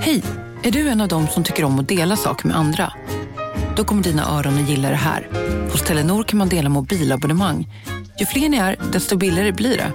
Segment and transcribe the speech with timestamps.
[0.00, 0.22] Hej!
[0.62, 2.92] Är du en av dem som tycker om att dela saker med andra?
[3.76, 5.28] Då kommer dina öron att gilla det här.
[5.72, 7.68] Hos Telenor kan man dela mobilabonnemang.
[8.20, 9.92] Ju fler ni är, desto billigare blir det.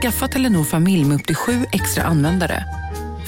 [0.00, 2.64] Skaffa Telenor familj med upp till sju extra användare.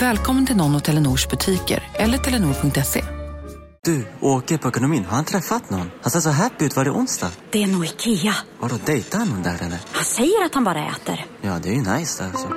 [0.01, 3.05] Välkommen till någon av Telenors butiker eller telenor.se.
[3.85, 5.05] Du, åker på ekonomin.
[5.05, 5.91] Har han träffat någon?
[6.03, 6.77] Han ser så happy ut.
[6.77, 7.31] Var det onsdag?
[7.51, 8.35] Det är nog Ikea.
[8.61, 9.79] Har du dejtat någon där eller?
[9.93, 11.27] Han säger att han bara äter.
[11.43, 12.49] Ja, det är ju nice där alltså.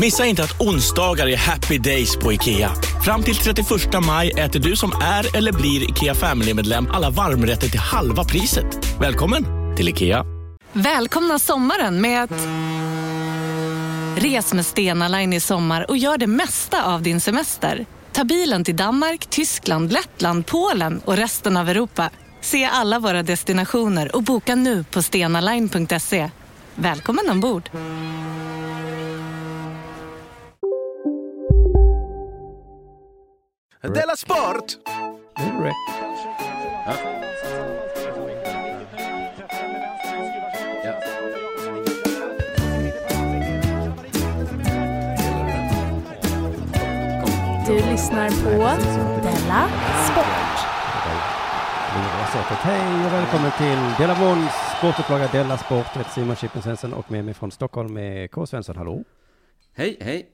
[0.00, 2.72] Missa inte att onsdagar är happy days på IKEA.
[3.04, 3.66] Fram till 31
[4.06, 8.66] maj äter du som är eller blir IKEA Family-medlem alla varmrätter till halva priset.
[9.00, 9.44] Välkommen
[9.76, 10.24] till IKEA.
[10.72, 12.30] Välkomna sommaren med att...
[14.22, 17.86] Res med Stena Line i sommar och gör det mesta av din semester.
[18.12, 22.10] Ta bilen till Danmark, Tyskland, Lettland, Polen och resten av Europa.
[22.40, 26.30] Se alla våra destinationer och boka nu på stenaline.se.
[26.74, 27.70] Välkommen ombord!
[33.82, 34.78] Della Sport!
[47.66, 48.50] Du lyssnar på
[49.22, 49.68] Della
[50.04, 50.26] Sport.
[52.48, 55.86] Hej och välkommen till Della Måns sportupplaga Della Sport.
[55.92, 58.46] Jag heter Simon Chippen Svensson och med mig från Stockholm är K.
[58.46, 58.76] Svensson.
[58.76, 59.04] Hallå!
[59.74, 60.28] Hej, hej.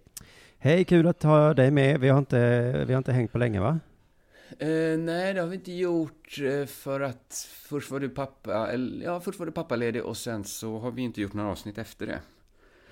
[0.59, 2.01] Hej, kul att ha dig med.
[2.01, 3.79] Vi har inte, vi har inte hängt på länge va?
[4.59, 9.05] Eh, nej, det har vi inte gjort eh, för att först var du pappa, eller,
[9.05, 12.07] ja, först var du pappaledig och sen så har vi inte gjort några avsnitt efter
[12.07, 12.21] det.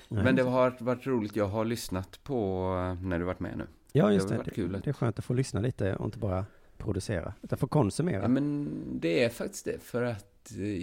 [0.09, 0.25] Nej.
[0.25, 1.37] Men det har varit roligt.
[1.37, 2.62] Jag har lyssnat på
[2.98, 3.67] eh, när du varit med nu.
[3.92, 4.39] Ja, just det det.
[4.39, 4.81] har varit Det, kul.
[4.84, 6.47] det är skönt att få lyssna lite och inte bara
[6.78, 8.22] producera, utan få konsumera.
[8.22, 8.69] Ja, men
[9.00, 9.83] det är faktiskt det.
[9.83, 10.27] För att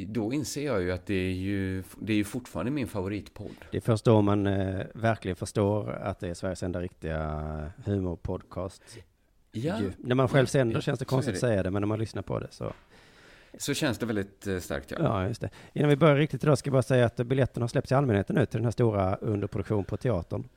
[0.07, 3.55] då inser jag ju att det är ju, det är ju fortfarande min favoritpodd.
[3.71, 8.83] Det är först då man eh, verkligen förstår att det är Sveriges enda riktiga humorpodcast.
[9.51, 9.91] Ja, Ju.
[9.97, 11.37] När man själv sänder Ja, känns det konstigt det.
[11.37, 12.73] att säga det, men när man lyssnar på det så.
[13.57, 14.91] så känns det väldigt eh, starkt.
[14.91, 14.97] Ja.
[14.99, 15.49] Ja, just det.
[15.73, 18.35] Innan vi börjar riktigt idag ska jag bara säga att biljetterna har släppts i allmänheten
[18.35, 20.47] nu till den här stora underproduktion på teatern.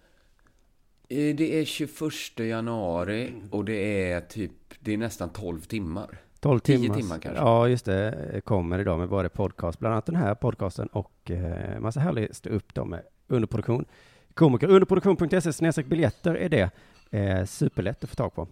[1.09, 6.19] Eh, Det är 21 januari och det är typ, det är nästan 12 timmar.
[6.41, 6.97] 12 10 timmar.
[6.97, 7.41] timmar kanske.
[7.43, 8.41] Ja, just det.
[8.45, 12.75] Kommer idag med både podcast, bland annat den här podcasten och eh, massa härlig upp
[12.75, 13.85] då med underproduktion.
[14.35, 14.69] Komiker.
[14.69, 16.71] Underproduktion.se snedstreck biljetter är det.
[17.11, 18.49] Eh, superlätt att få tag på.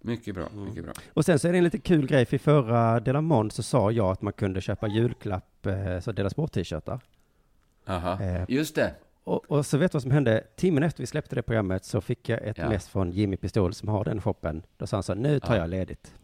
[0.00, 0.64] Mycket bra, Mm.
[0.64, 0.92] mycket bra.
[1.14, 3.90] Och sen så är det en lite kul grej, för i förra Delamon så sa
[3.90, 7.00] jag att man kunde köpa julklapp, eh, så Dela Sport-t-shirtar.
[7.86, 8.94] Aha, Eh, just det.
[9.24, 10.44] Och, och så vet du vad som hände?
[10.56, 12.68] Timmen efter vi släppte det programmet så fick jag ett Ja.
[12.68, 14.62] mess från Jimmy Pistol som har den shoppen.
[14.76, 15.60] Då sa han så, nu tar Ja.
[15.60, 16.14] jag ledigt.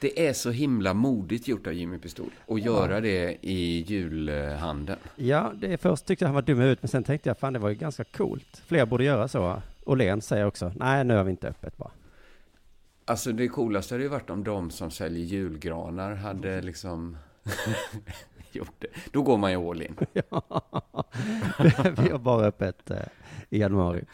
[0.00, 4.98] Det är så himla modigt gjort av Jimmy Pistol att göra det i julhandeln.
[5.16, 7.58] Ja, det först tyckte jag han var dum huvudet, men sen tänkte jag, fan det
[7.58, 8.62] var ju ganska coolt.
[8.66, 9.62] Fler borde göra så.
[9.86, 11.90] Åhlén säger också, nej nu har vi inte öppet bara.
[13.04, 17.16] Alltså det coolaste hade ju varit om de som säljer julgranar hade liksom
[18.52, 18.88] gjort det.
[19.12, 19.96] Då går man ju all in.
[20.12, 20.42] Ja,
[22.02, 22.96] vi har bara öppet eh,
[23.50, 24.04] i januari.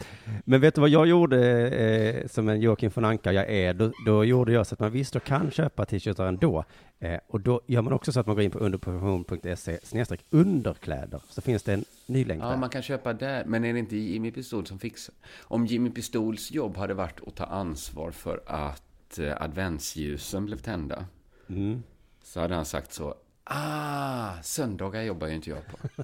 [0.45, 3.73] Men vet du vad jag gjorde eh, som en Joakim von Anka jag är?
[3.73, 6.65] Då, då gjorde jag så att man visst och kan köpa t-shirtar ändå.
[6.99, 11.21] Eh, och då gör man också så att man går in på underproduktion.se snedstreck underkläder.
[11.29, 12.57] Så finns det en ny länk Ja, där.
[12.57, 13.45] man kan köpa där.
[13.45, 15.15] Men är det inte Jimmy Pistol som fixar?
[15.41, 21.05] Om Jimmy Pistols jobb hade varit att ta ansvar för att eh, adventsljusen blev tända.
[21.49, 21.83] Mm.
[22.23, 23.15] Så hade han sagt så.
[23.43, 25.77] Ah, söndagar jobbar ju inte jag på.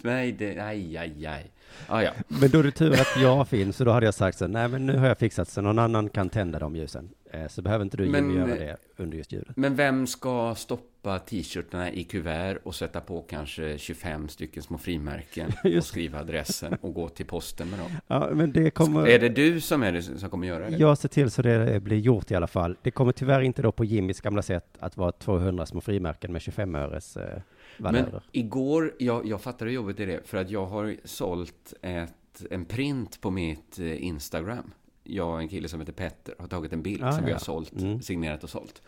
[0.02, 1.50] nej, det, aj, aj, aj.
[1.86, 2.10] Ah, ja.
[2.28, 4.68] Men då är det tur att jag finns, så då hade jag sagt så, nej
[4.68, 7.08] men nu har jag fixat så någon annan kan tända de ljusen.
[7.34, 9.54] Eh, så behöver inte du Jimmy Men, göra det under just julen.
[9.56, 15.52] Men vem ska stoppa t-shirtarna i kuvert och sätta på kanske 25 stycken små frimärken
[15.78, 17.90] och skriva adressen och gå till posten med dem?
[18.06, 19.08] Ja, men det kommer...
[19.08, 20.76] Är det du som är det som kommer göra det?
[20.76, 22.76] Jag ser till så det blir gjort i alla fall.
[22.82, 26.42] Det kommer tyvärr inte då på Jimmys gamla sätt att vara 200 små frimärken med
[26.42, 27.40] 25 öres eh,
[27.78, 28.22] Men valörer.
[28.32, 32.64] igår, jag, jag fattar hur jobbigt det är, för att jag har sålt ett, en
[32.64, 34.72] print på mitt eh, Instagram.
[35.04, 37.34] Jag och en kille som heter Petter har tagit en bild Ah, som vi ja.
[37.36, 38.02] har sålt, Mm.
[38.02, 38.82] signerat och sålt.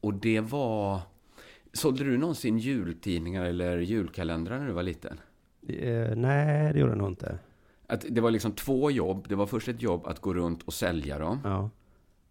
[0.00, 1.00] Och det var...
[1.72, 5.20] Sålde du någonsin jultidningar eller julkalendrar när du var liten?
[5.68, 7.38] Eh, nej, det gjorde jag nog inte.
[7.86, 9.26] Att det var liksom två jobb.
[9.28, 11.38] Det var först ett jobb att gå runt och sälja dem.
[11.44, 11.70] Ja.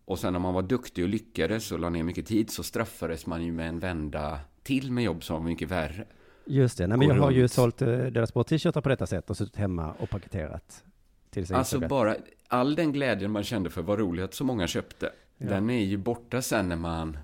[0.06, 3.25] Och sen när man var duktig och lyckades och la ner mycket tid så straffades
[3.25, 4.39] man ju med en vända
[4.69, 6.06] till med jobb som var mycket värre.
[6.45, 6.88] Just det.
[6.88, 9.56] Nej, men jag har ju sålt eh, deras bort t-shirtar på detta sätt och suttit
[9.56, 10.83] hemma och paketerat.
[11.30, 11.89] Till sig Alltså Instagram.
[11.89, 12.16] bara
[12.48, 15.12] all den glädjen man kände för vad roligt att så många köpte.
[15.38, 15.48] Ja.
[15.50, 17.18] Den är ju borta sen när man...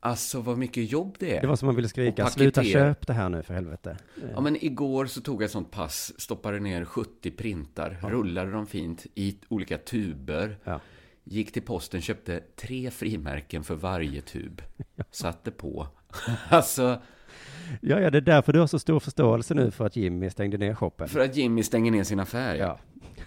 [0.00, 1.40] Alltså vad mycket jobb det är.
[1.40, 3.96] Det var som man ville skrika, sluta köp det här nu för helvete.
[4.34, 8.66] Ja, men igår så tog jag ett sånt pass, stoppade ner 70 printar, rullade dem
[8.66, 10.56] fint i olika tuber.
[10.64, 10.80] Ja.
[11.24, 14.62] Gick till posten, köpte tre frimärken för varje tub.
[15.10, 15.88] Satte på.
[16.48, 17.00] alltså,
[17.80, 20.58] Ja, ja, det är därför du har så stor förståelse nu för att Jimmy stängde
[20.58, 21.08] ner shoppen.
[21.08, 22.54] för att Jimmy stänger ner sin affär.
[22.54, 22.78] Ja.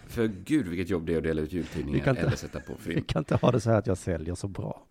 [0.07, 2.73] För gud vilket jobb det är att dela ut Vi jultidningar inte- eller sätta på
[2.77, 3.03] vi frim.
[3.03, 4.81] kan inte ha det så här att jag säljer så bra.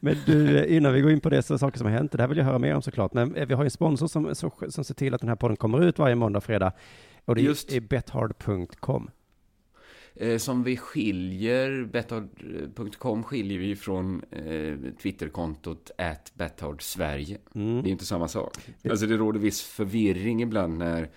[0.00, 2.22] Men du, eh, innan vi går in på det, så saker som har hänt, det
[2.22, 3.14] här vill jag höra mer om såklart.
[3.14, 5.36] Men eh, vi har ju en sponsor som, som, som ser till att den här
[5.36, 6.72] podden kommer ut varje måndag och fredag.
[7.24, 7.72] Och det Just.
[7.72, 9.10] är bethard.com.
[10.20, 17.38] Eh, som vi skiljer, betthard.com skiljer vi från eh, Twitterkontot at Betthard Sverige.
[17.54, 17.82] Mm.
[17.82, 18.56] Det är inte samma sak.
[18.90, 21.10] Alltså det råder viss förvirring ibland när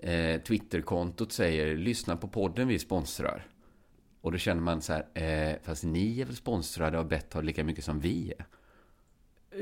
[0.00, 3.46] eh, Twitterkontot säger lyssna på podden vi sponsrar.
[4.20, 7.64] Och då känner man så här, eh, fast ni är väl sponsrade av Betthard lika
[7.64, 8.46] mycket som vi är?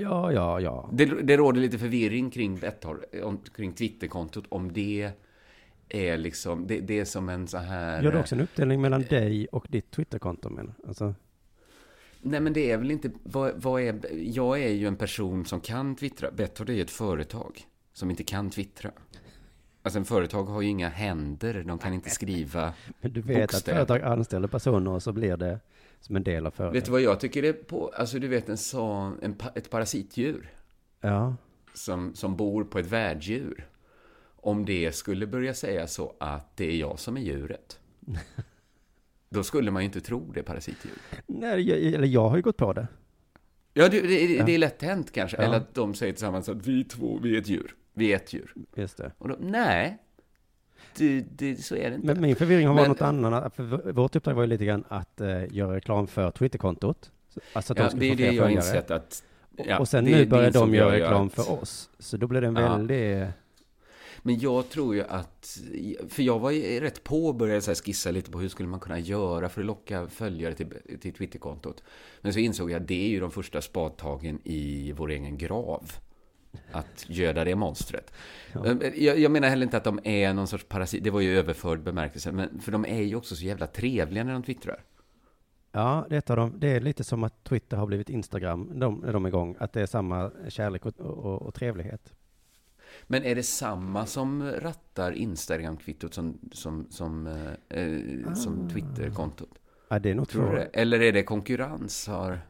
[0.00, 0.90] Ja, ja, ja.
[0.92, 5.10] Det, det råder lite förvirring kring Betthard, om, kring Twitterkontot, om det
[5.88, 8.02] är liksom, det, det är som en så här...
[8.02, 10.48] Gör du också en uppdelning mellan dig och ditt Twitterkonto?
[10.50, 11.14] Men, alltså,
[12.22, 13.10] Nej, men det är väl inte...
[13.22, 16.30] Vad, vad är, jag är ju en person som kan twittra.
[16.30, 17.60] Betthard är ju ett företag
[17.92, 18.90] som inte kan twittra.
[19.82, 22.74] Alltså en företag har ju inga händer, de kan inte skriva.
[23.00, 23.80] men du vet Bokstäver.
[23.80, 25.60] att företag anställer personer och så blir det
[26.00, 26.84] som en del av Vet företaget.
[26.84, 27.88] du vad jag tycker det är på?
[27.96, 30.50] Alltså du vet en sån, en, ett parasitdjur
[31.00, 31.36] Ja,
[31.74, 33.66] som, som bor på ett värddjur.
[34.46, 37.80] Om det skulle börja säga så att det är jag som är djuret.
[39.28, 40.94] Då skulle man ju inte tro det parasitdjur.
[41.26, 42.86] Nej, jag, eller jag har ju gått på det.
[43.72, 45.36] Ja, det, det, det är lätt hänt kanske.
[45.36, 45.42] Ja.
[45.42, 47.74] Eller att de säger tillsammans att vi två, vi är ett djur.
[47.94, 48.54] Vi är ett djur.
[48.74, 49.12] Just det.
[49.18, 49.98] Och då, nej,
[50.96, 52.06] det, det, så är det inte.
[52.06, 53.54] Men min förvirring har varit något annat.
[53.54, 57.10] För vårt uppdrag var ju lite grann att eh, göra reklam för Twitterkontot.
[57.52, 59.22] Alltså att ja, de skulle det är det jag har insett att...
[59.56, 61.90] Ja, och sen nu börjar de göra reklam för oss.
[61.98, 63.28] Så då blir det en Ja.
[64.26, 65.58] Men jag tror ju att...
[66.08, 68.80] För jag var ju rätt på och började så skissa lite på hur skulle man
[68.80, 70.66] kunna göra för att locka följare till,
[71.00, 71.82] till Twitterkontot.
[72.20, 75.92] Men så insåg jag att det är ju de första spadtagen i vår egen grav.
[76.72, 78.12] Att göda det monstret.
[78.52, 81.04] Men Jag, jag menar heller inte att de är någon sorts parasit.
[81.04, 82.32] Det var ju överförd bemärkelse.
[82.32, 84.84] Men, för de är ju också så jävla trevliga när de twittrar.
[85.72, 86.52] Ja, det är, dem.
[86.56, 89.56] det är lite som att Twitter har blivit Instagram de, när de är igång.
[89.58, 92.12] Att det är samma kärlek och, och, och trevlighet.
[93.06, 99.48] Men är det samma som rattar Instagram-kvittot som, som, som, eh, eh, som Twitter-kontot?
[99.88, 100.64] Ja, det är nog Tror det?
[100.72, 102.06] Eller är det konkurrens?
[102.06, 102.40] Har,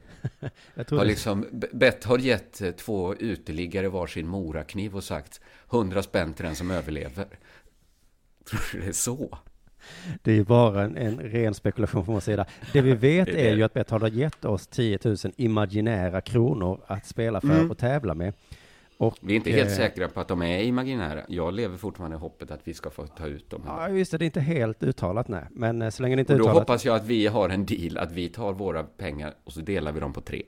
[0.75, 5.41] Jag tror har det- liksom, Bett har gett eh, två uteliggare varsin morakniv och sagt
[5.73, 7.27] 100 spänn till den som överlever.
[8.51, 9.39] Tror du det är så?
[10.23, 12.47] Det är ju bara en, en ren spekulation från vår sida.
[12.73, 17.07] Det vi vet är ju att Betthard har gett oss 10 000 imaginära kronor att
[17.07, 17.71] spela för Mm.
[17.71, 18.33] och tävla med.
[18.99, 21.21] Och, Vi är inte helt eh, säkra på att de är imaginära.
[21.29, 23.63] Jag lever fortfarande i hoppet att vi ska få ta ut dem.
[23.67, 25.45] Ja, just det, det är inte helt uttalat, nej.
[25.51, 26.63] Men eh, så länge det inte är och då uttalat.
[26.69, 29.93] hoppas jag att vi har en deal, att vi tar våra pengar och så delar
[29.93, 30.43] vi dem på tre.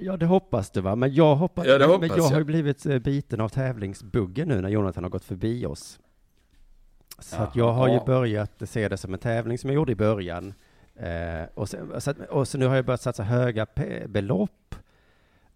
[0.00, 0.96] Ja, det hoppas du va?
[0.96, 2.46] Men jag hoppas, Ja, hoppas men jag har ju jag.
[2.46, 5.98] blivit eh, biten av tävlingsbuggen nu när Jonathan har gått förbi oss.
[7.18, 7.66] Så att Jaha.
[7.66, 10.54] jag har ju börjat se det som en tävling som jag gjorde i början.
[10.96, 13.66] Eh, och, sen, så att, och så nu har jag börjat satsa höga
[14.08, 14.74] belopp.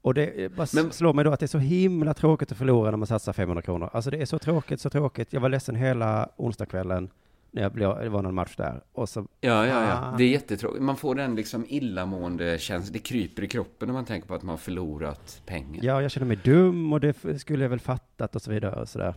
[0.02, 2.58] Och det eh, bara Men- slår mig då att det är så himla tråkigt att
[2.58, 3.90] förlora när man satsar 500 kronor.
[3.92, 5.32] Alltså det är så tråkigt, så tråkigt.
[5.32, 7.10] Jag var ledsen hela onsdagskvällen
[7.50, 8.82] när jag blev, det var någon match där.
[8.92, 9.98] Och så, Ja, ja, ja.
[10.12, 10.16] Ah.
[10.18, 10.82] Det är jättetråkigt.
[10.82, 12.92] Man får den liksom illamående känslan.
[12.92, 15.84] Det kryper i kroppen när man tänker på att man har förlorat pengar.
[15.84, 18.88] ja, jag känner mig dum och det skulle jag väl fattat och så vidare och
[18.88, 19.14] sådär.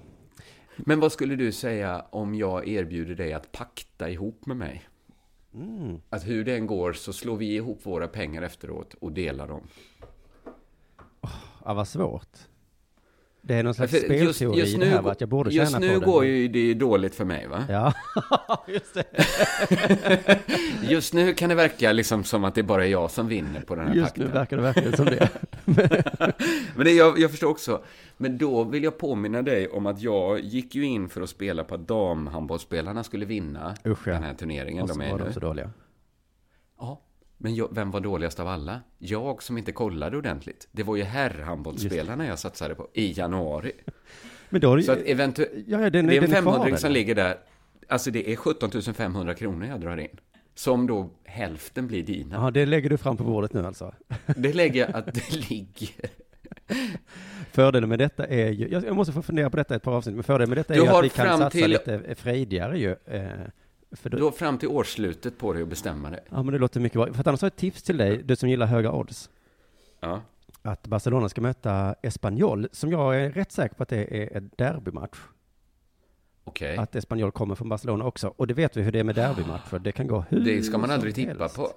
[0.78, 4.84] Men vad skulle du säga om jag erbjuder dig att pakta ihop med mig?
[5.54, 5.98] Mm.
[6.10, 9.68] Att hur det än går så slår vi ihop våra pengar efteråt och delar dem.
[11.66, 12.30] Ja, vad svårt.
[13.48, 14.06] Det är någon slags För just,
[14.38, 15.12] spelteori just i det nu, här, va?
[15.12, 16.06] att jag borde tjäna just nu på det.
[16.06, 17.66] går ju det dåligt för mig, va?
[17.70, 17.94] Ja,
[18.68, 19.04] just det.
[20.90, 23.76] Just nu kan det verka liksom som att det bara är jag som vinner på
[23.76, 24.40] den här Just nu pakten.
[24.40, 25.30] verkar det verkligen som det.
[26.76, 27.82] Men det, jag, jag förstår också.
[28.18, 31.64] Men då vill jag påminna dig om att jag gick ju in för att spela
[31.64, 34.14] på att damhandbollsspelarna skulle vinna Usch, ja.
[34.14, 35.26] den här turneringen Och de så är var nu.
[35.26, 35.70] de så dåliga.
[37.38, 38.82] Men jag, vem var dåligast av alla?
[38.98, 40.68] Jag som inte kollade ordentligt.
[40.72, 43.72] Det var ju herrhandbollsspelarna jag satsade på i januari.
[44.50, 45.52] Men då har Så att du eventuellt...
[45.68, 47.38] ja, ja, den, det är en den kvar, 500 som ligger där.
[47.88, 50.08] Alltså det är 17 500 kronor jag drar in.
[50.56, 52.36] Som då hälften blir dina.
[52.36, 53.94] Ja, det lägger du fram på bordet nu alltså.
[54.36, 56.10] Det lägger jag att det ligger.
[57.52, 60.24] Fördelen med detta är ju, jag måste få fundera på detta ett par avsnitt, men
[60.24, 62.96] fördelen med detta är Du ju att vi kan satsa till- lite frejdigare ju.
[63.96, 66.20] För då, Du har fram till årsslutet på dig att bestämma dig.
[66.30, 67.14] ja, men det låter mycket bra.
[67.14, 69.30] För att annars har jag ett tips till dig, du som gillar höga odds.
[70.00, 70.22] Ja.
[70.62, 74.50] att Barcelona ska möta Espanyol, som jag är rätt säker på att det är en
[74.56, 75.18] derbymatch.
[76.44, 76.78] Okej.
[76.78, 78.34] Att Espanyol kommer från Barcelona också.
[78.38, 79.80] Och det vet vi hur det är med derbymatcher.
[79.80, 81.56] Det kan gå hur Det ska man aldrig tippa helst.
[81.56, 81.70] på.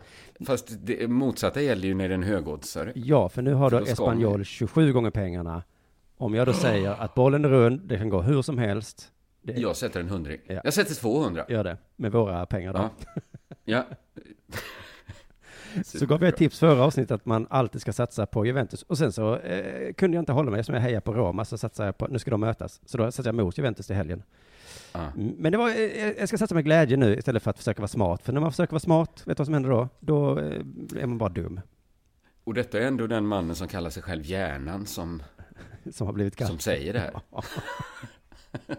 [0.47, 2.93] Fast det motsatta gäller ju när det är en högoddsare.
[2.95, 5.63] Ja, för nu har För då Espanyol 27 gånger pengarna.
[6.17, 9.13] Om jag då säger att bollen är rund, det kan gå hur som helst.
[9.55, 10.41] Det Jag sätter en hundring.
[10.47, 10.61] Ja.
[10.65, 11.45] Jag sätter 200.
[11.49, 12.91] gör det med våra pengar då.
[13.05, 13.23] Ja.
[13.65, 13.85] Ja.
[15.85, 18.83] Så gav jag ett tips förra avsnittet att man alltid ska satsa på Juventus.
[18.83, 21.59] Och sen så eh, kunde jag inte hålla mig, som jag hejar på Roma, så
[21.59, 22.81] satsade jag på, nu ska de mötas.
[22.87, 24.23] Så då satsade jag mot Juventus till helgen.
[24.95, 27.81] Mm, Men det var, eh, jag ska satsa med glädje nu istället för att försöka
[27.83, 28.23] vara smart.
[28.23, 29.89] För när man försöker vara smart, vet du vad som händer då?
[30.01, 30.61] Då eh,
[31.03, 31.61] är man bara dum,
[32.45, 35.23] Och detta är ändå den mannen som kallar sig själv hjärnan som,
[35.93, 36.51] som har blivit galt.
[36.51, 37.21] som säger det här.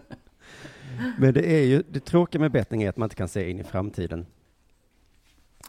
[1.18, 3.60] Men det är ju, det tråkiga med betting är att man inte kan se in
[3.60, 4.26] i framtiden.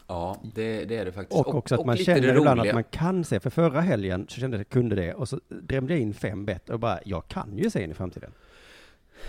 [0.06, 1.40] Ja, det, det är det faktiskt.
[1.40, 2.72] Och, också att man känner ibland roliga.
[2.72, 3.40] att man kan se.
[3.40, 5.14] För förra helgen så kände jag att jag kunde det.
[5.14, 7.94] Och så drämde jag in fem bett och bara, jag kan ju se in i
[7.94, 8.32] framtiden.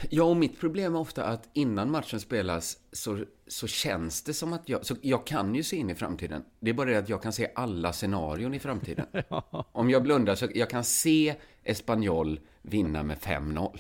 [0.10, 4.54] Ja, och mitt problem är ofta att innan matchen spelas så, så känns det som
[4.54, 4.86] att jag...
[4.86, 6.44] Så jag kan ju se in i framtiden.
[6.60, 9.06] Det är bara det att jag kan se alla scenarion i framtiden.
[9.72, 13.80] Om jag blundar så jag kan se Espanyol vinna med 5-0.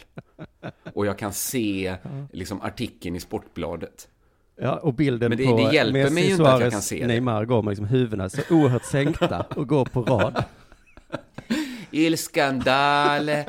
[0.93, 1.95] Och jag kan se
[2.31, 4.07] liksom artikeln i Sportbladet.
[4.61, 6.81] Ja, och bilden Men det- på det hjälper Messi, mig inte att jag Suarez, kan
[6.81, 7.07] se det.
[7.07, 10.43] Neymar går med liksom huvudena så oerhört sänkta och går på rad.
[11.91, 13.45] Il skandale!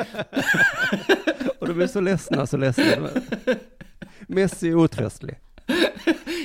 [1.59, 3.09] Och de är så ledsna, så ledsna.
[4.27, 5.35] Messi är otröstlig.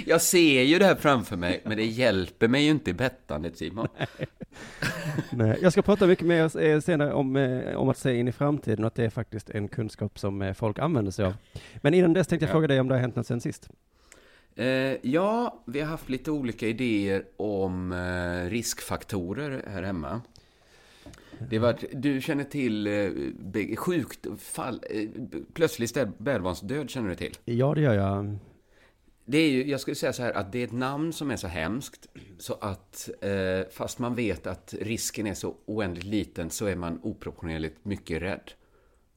[0.10, 3.58] Jag ser ju det här framför mig, men det hjälper mig ju inte i bettandet,
[3.58, 3.88] Simon.
[5.32, 8.32] Nej, jag ska prata mycket mer eh, senare om, eh, om att se in i
[8.32, 11.34] framtiden och att det är faktiskt en kunskap som eh, folk använder sig av.
[11.82, 12.54] Men innan dess tänkte jag Ja.
[12.54, 13.70] fråga dig om det har hänt något sen sist.
[14.56, 14.66] Eh,
[15.02, 20.22] ja, vi har haft lite olika idéer om eh, riskfaktorer här hemma.
[21.50, 25.08] Det var, du känner till eh, sjukt fall, eh,
[25.54, 27.34] plötslig spädbarnsdöd känner du till?
[27.46, 28.38] Ja, det gör jag.
[29.32, 31.36] Det är ju, jag skulle säga så här att det är ett namn som är
[31.36, 32.08] så hemskt
[32.38, 37.00] så att eh, fast man vet att risken är så oändligt liten så är man
[37.04, 38.52] oproportionerligt mycket rädd.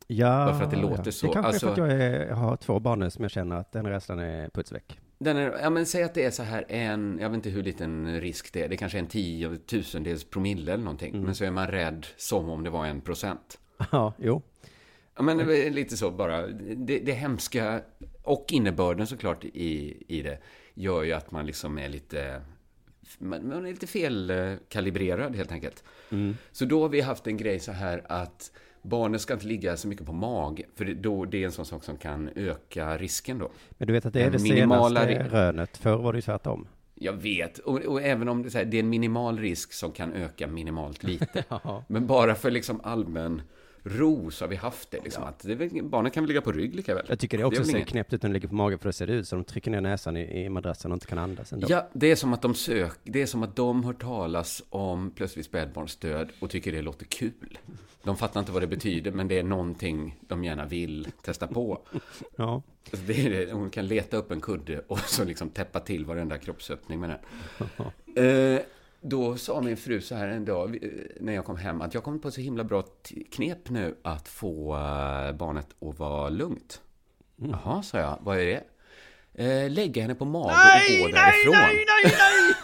[0.06, 1.12] Ja, Varför att det låter ja.
[1.12, 1.26] så.
[1.26, 3.30] Det kanske Alltså- är för att jag, är, jag har två barn nu som jag
[3.30, 4.98] känner att den rädslan är puts väck.
[5.18, 7.62] Den är, ja men säg att det är så här en, jag vet inte hur
[7.62, 11.24] liten risk det är, det kanske är en tiotusendels promille eller någonting, Mm.
[11.24, 13.58] men så är man rädd som om det var en procent.
[13.90, 14.42] Ja, jo.
[15.16, 15.38] Ja men
[15.74, 17.80] lite så bara, det, det hemska
[18.22, 20.38] och innebörden såklart i, i det
[20.74, 22.42] gör ju att man liksom är lite,
[23.18, 25.84] man, är lite felkalibrerad helt enkelt.
[26.10, 26.36] Mm.
[26.52, 28.52] Så då har vi haft en grej så här att
[28.82, 31.66] barnen ska inte ligga så mycket på mag, för det, då, det är en sån
[31.66, 33.50] sak som kan öka risken då.
[33.70, 35.76] Men du vet att det är Den det minimala senaste rönet.
[35.76, 36.68] Förr var det ju tvärtom.
[36.94, 39.92] Jag vet, och, och även om det är, här, det är en minimal risk som
[39.92, 41.44] kan öka minimalt lite.
[41.88, 43.42] Men bara för liksom allmän
[43.84, 45.04] ro så har vi haft det.
[45.04, 47.06] Liksom, att det barnen kan väl ligga på rygg lika väl.
[47.08, 47.88] Jag tycker det också är väl ser inget.
[47.88, 49.70] knäppt ut när de ligger på magen för då ser det ut som de trycker
[49.70, 51.66] ner näsan i, i madrassen och inte kan andas ändå.
[51.70, 55.10] Ja, det är som att de sök, det är som att de hört talas om
[55.10, 57.58] plötsligt spädbarnsdöd och tycker det låter kul.
[58.02, 61.80] De fattar inte vad det betyder, men det är någonting de gärna vill testa på.
[62.36, 62.62] Ja.
[62.90, 63.52] Alltså det det.
[63.52, 67.18] Hon kan leta upp en kudde och så liksom täppa till varenda kroppsöppning med den.
[68.14, 68.60] Eh,
[69.02, 70.90] då sa min fru så här en dag eh,
[71.20, 72.84] när jag kom hem att jag kom på så himla bra
[73.30, 76.80] knep nu att få eh, barnet att vara lugnt.
[77.36, 78.18] Jaha, sa jag.
[78.20, 78.64] Vad är det?
[79.44, 81.52] Eh, lägga henne på mage och gå därifrån.
[81.52, 82.54] Nej, nej, nej,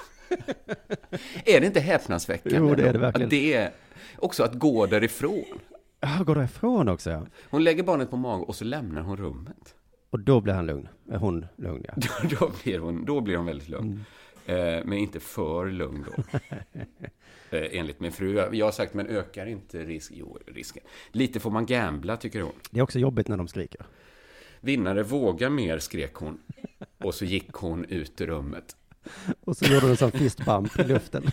[1.56, 2.58] är det inte häpnadsväckande?
[2.58, 3.26] Jo, det är det verkligen.
[3.26, 3.72] Att det är
[4.18, 5.58] också att gå därifrån.
[6.00, 7.26] Ja, går därifrån också ja.
[7.50, 9.74] Hon lägger barnet på mage och så lämnar hon rummet.
[10.10, 10.88] Och då blir han lugn.
[11.10, 11.94] Hon lugn ja.
[12.40, 13.92] Då, blir, hon, då blir hon väldigt lugn.
[13.92, 14.17] Eh,
[14.54, 16.22] men inte för lugn då.
[17.56, 18.48] eh, enligt min fru.
[18.52, 20.12] Jag har sagt, men ökar inte risk?
[20.14, 20.82] Jo, risken.
[21.12, 22.52] Lite får man gambla, tycker hon.
[22.70, 23.86] Det är också jobbigt när de skriker.
[24.60, 26.38] Vinnare vågar mer, skrek hon.
[26.98, 28.76] Och så gick hon ut ur rummet.
[29.44, 31.26] Och så gjorde de en sån fist bump i luften.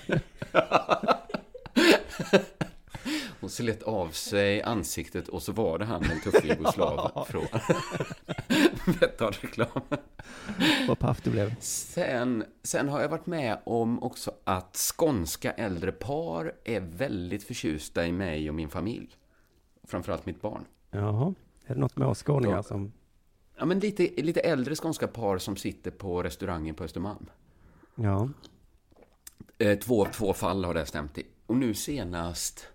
[3.45, 7.45] Hon slet av sig ansiktet och så var det han, den tuffe jugoslaven från
[8.99, 9.99] Betthard-reklamen.
[10.87, 11.59] Vad paff du blev.
[11.59, 18.07] Sen, sen har jag varit med om också att skånska äldre par är väldigt förtjusta
[18.07, 19.09] i mig och min familj.
[19.83, 20.65] Framförallt mitt barn.
[20.91, 21.33] Jaha.
[21.65, 22.91] Är det något med oss skåningar som...
[23.57, 27.29] Ja, men lite, lite äldre skånska par som sitter på restaurangen på Östermalm.
[27.95, 28.29] Ja.
[29.57, 31.23] Eh, två, två fall har det stämt i.
[31.45, 32.67] Och nu senast...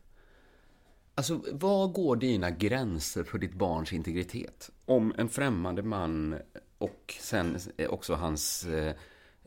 [1.21, 4.71] Alltså, var går dina gränser för ditt barns integritet?
[4.85, 6.37] Om en främmande man
[6.79, 8.95] och sen eh, också hans eh,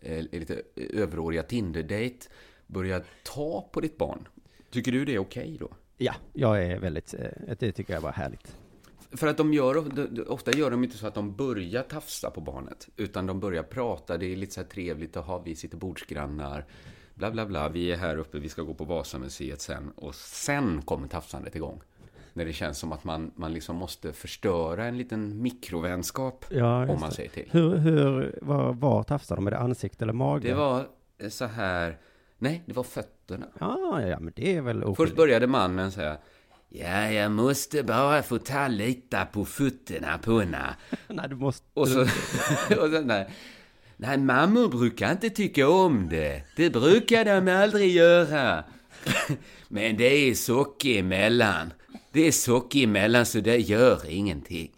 [0.01, 2.27] eh, lite överåriga Tinder-date
[2.67, 4.27] börjar ta på ditt barn.
[4.69, 5.69] Tycker du det är okej då?
[5.97, 8.57] Ja, jag är väldigt, eh, det tycker jag var härligt.
[9.11, 9.83] För att de gör,
[10.31, 14.17] ofta gör de inte så att de börjar tafsa på barnet, utan de börjar prata.
[14.17, 16.65] Det är lite så här trevligt att ha, vi sitter bordsgrannar,
[17.15, 19.91] bla bla bla, vi är här uppe, vi ska gå på Vasamuseet sen.
[19.95, 21.81] Och sen kommer tafsandet igång.
[22.33, 26.99] När det känns som att man, man liksom måste förstöra en liten mikrovänskap, Ja, om
[26.99, 27.49] man säger till.
[27.51, 29.47] Hur, hur, var, var tafsade de?
[29.47, 30.47] Är det ansikte eller mage?
[30.47, 30.87] Det var
[31.29, 31.97] så här,
[32.37, 33.45] nej, det var fötterna.
[33.59, 35.17] Ja, ja, men det är väl Först oskyldigt.
[35.17, 36.17] började mannen säga,
[36.69, 40.75] ja, jag måste bara få ta lite på fötterna på henne.
[41.07, 41.65] Nej, du måste...
[41.73, 42.01] Och så,
[42.81, 43.29] och så nej.
[44.07, 46.43] Nej, mammor brukar inte tycka om det.
[46.55, 48.63] Det brukar de aldrig göra.
[49.67, 51.73] Men det är socker emellan.
[52.11, 54.71] Det är socker emellan så det gör ingenting.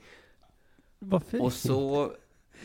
[1.39, 2.11] Och så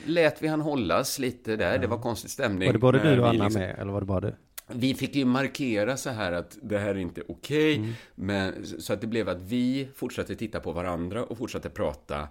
[0.04, 1.78] lät vi han hållas lite där.
[1.78, 2.68] Det var konstig stämning.
[2.68, 4.34] Var det både när du och Anna liksom- med, eller var det bara du?
[4.72, 7.76] vi fick ju markera så här att det här är inte okej.
[7.76, 7.92] Mm.
[8.14, 12.28] Men så att det blev att vi fortsatte titta på varandra och fortsatte prata.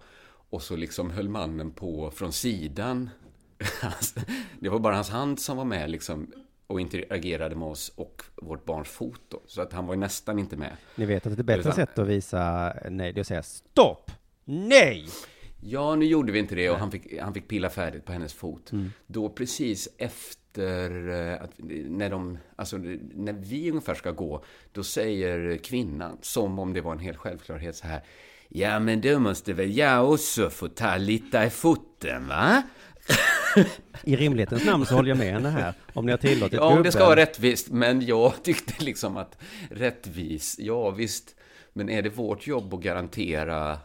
[0.50, 3.09] Och så liksom höll mannen på från sidan.
[4.59, 6.31] Det var bara hans hand som var med liksom
[6.67, 9.39] och interagerade med oss och vårt barns foto.
[9.47, 10.77] Så att han var ju nästan inte med.
[10.95, 14.11] Ni vet att det är bättre sätt att visa nej, det är att säga stopp!
[14.45, 15.07] Nej!
[15.61, 18.33] Ja, nu gjorde vi inte det och han fick, han fick pilla färdigt på hennes
[18.33, 18.71] fot.
[18.71, 18.91] Mm.
[19.07, 21.51] Då precis efter eh, att,
[21.87, 26.91] när de, alltså när vi ungefär ska gå, då säger kvinnan, som om det var
[26.91, 28.01] en helt självklarhet så här,
[28.49, 32.63] ja men då måste väl jag också få ta lite i foten va?
[34.03, 35.74] I rimlighetens namn så håller jag med henne här.
[35.94, 39.18] Om ni har tillåtit Ja, om det ska vara gubben- rättvist, men jag tyckte liksom
[39.18, 39.38] att
[39.72, 41.36] rättvis, ja visst,
[41.74, 43.77] men är det vårt jobb att garantera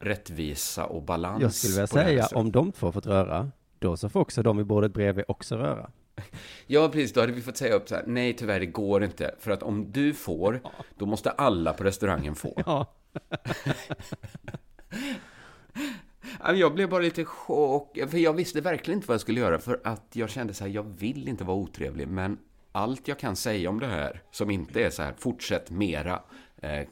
[0.00, 1.42] rättvisa och balans?
[1.42, 4.64] Jag skulle vilja säga, om de två fått röra, då så får också de i
[4.64, 5.90] bordet bredvid också röra.
[6.66, 7.12] Ja, precis.
[7.12, 9.34] Då hade vi fått säga upp så här, nej tyvärr, det går inte.
[9.38, 10.60] För att om du får,
[10.98, 12.62] då måste alla på restaurangen få.
[12.66, 12.86] Ja.
[16.44, 19.58] Ja, Jag blev bara lite chock, för jag visste verkligen inte vad jag skulle göra.
[19.58, 22.38] För att jag kände så här, jag vill inte vara otrevlig, men
[22.72, 26.22] allt jag kan säga om det här, som inte är så här, fortsätt mera,
[26.62, 26.86] eh,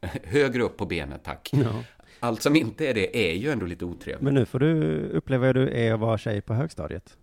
[0.24, 1.50] högre upp på benet tack.
[1.52, 1.84] Ja.
[2.20, 4.22] Allt som inte är det är ju ändå lite otrevligt.
[4.22, 7.16] Men nu får du uppleva hur du är att vara tjej på högstadiet.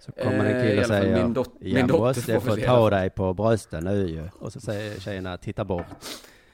[0.00, 2.90] Så kommer en Eh, kille och säger, min dot- min jag dotter måste få ta
[2.90, 4.28] dig på brösten nu ju.
[4.38, 5.86] Och så säger tjejerna, titta bort.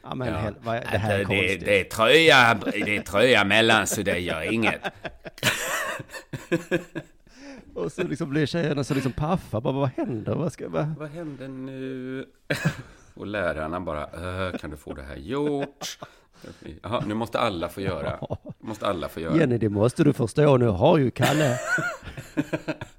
[0.04, 0.38] Ja men Ja.
[0.38, 1.64] hel, vad, det här är det, konstigt.
[1.64, 4.80] det är tröja, det är tröja mellan så det gör inget.
[7.74, 10.34] Och så liksom blir tjejerna så liksom paffa, bara vad händer?
[10.34, 10.94] Vad ska, vad?
[10.98, 12.24] Vad händer nu?
[13.14, 15.98] Och lärarna bara, "Eh, kan du få det här gjort?
[16.82, 18.18] Jaha, nu måste alla få göra.
[18.60, 19.36] Måste alla få göra.
[19.36, 21.58] Jenny, det måste du förstå, nu har ju Kalle.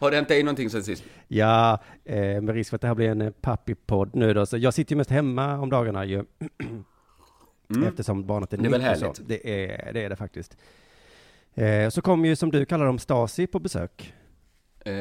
[0.00, 1.04] Har det hänt dig någonting sen sist?
[1.28, 4.56] Ja, eh, med risk för att det här blir en eh, pappi-podd nu då, så
[4.56, 6.24] jag sitter ju mest hemma om dagarna ju.
[7.88, 8.70] Eftersom barnet är Mm.
[8.70, 9.04] Det är väl nytt så.
[9.04, 9.28] härligt?
[9.28, 10.56] Det är, det är det faktiskt.
[11.54, 14.14] Eh, så kom ju, som du kallar dem, Stasi på besök.
[14.84, 14.94] Eh,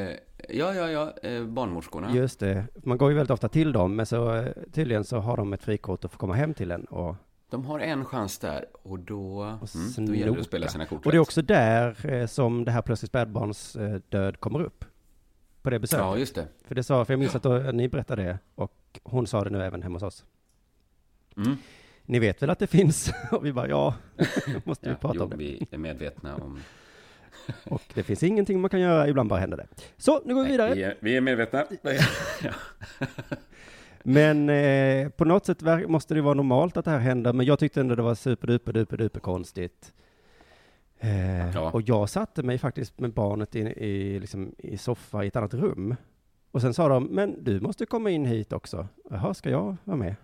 [0.49, 2.15] ja, ja, ja, eh, barnmorskorna.
[2.15, 2.63] Just det.
[2.83, 5.63] Man går ju väldigt ofta till dem, men så eh, tydligen så har de ett
[5.63, 7.15] frikort och får komma hem till en och,
[7.49, 10.85] De har en chans där och då, och mm, då gäller det att spela sina
[10.85, 14.61] kort Och det är också där eh, som det här plötsligt spädbarns eh, död kommer
[14.61, 14.85] upp.
[15.61, 16.05] På det besöket.
[16.05, 16.47] Ja, just det.
[16.65, 19.49] För det sa, för jag minns att då, ni berättade det och hon sa det
[19.49, 20.25] nu även hemma hos oss.
[21.37, 21.57] Mm.
[22.05, 23.11] Ni vet väl att det finns?
[23.31, 23.95] Och vi bara, ja,
[24.63, 25.35] måste vi Ja, prata jo, om det.
[25.37, 26.59] vi är medvetna om...
[27.63, 29.67] Och det finns ingenting man kan göra, ibland bara händer det.
[29.97, 30.73] Så, nu går vi vidare.
[30.73, 31.65] Vi är, vi är medvetna.
[32.43, 32.51] Ja.
[34.09, 37.59] Men eh, på något sätt måste det vara normalt att det här händer, men jag
[37.59, 39.93] tyckte ändå det var superduper, duper, duper konstigt.
[40.99, 41.71] Eh, Ja.
[41.71, 45.53] Och jag satte mig faktiskt med barnet i, i, liksom, i soffa i ett annat
[45.53, 45.95] rum.
[46.51, 48.87] Och sen sa de, men du måste komma in hit också.
[49.09, 50.15] Jaha, ska jag vara med?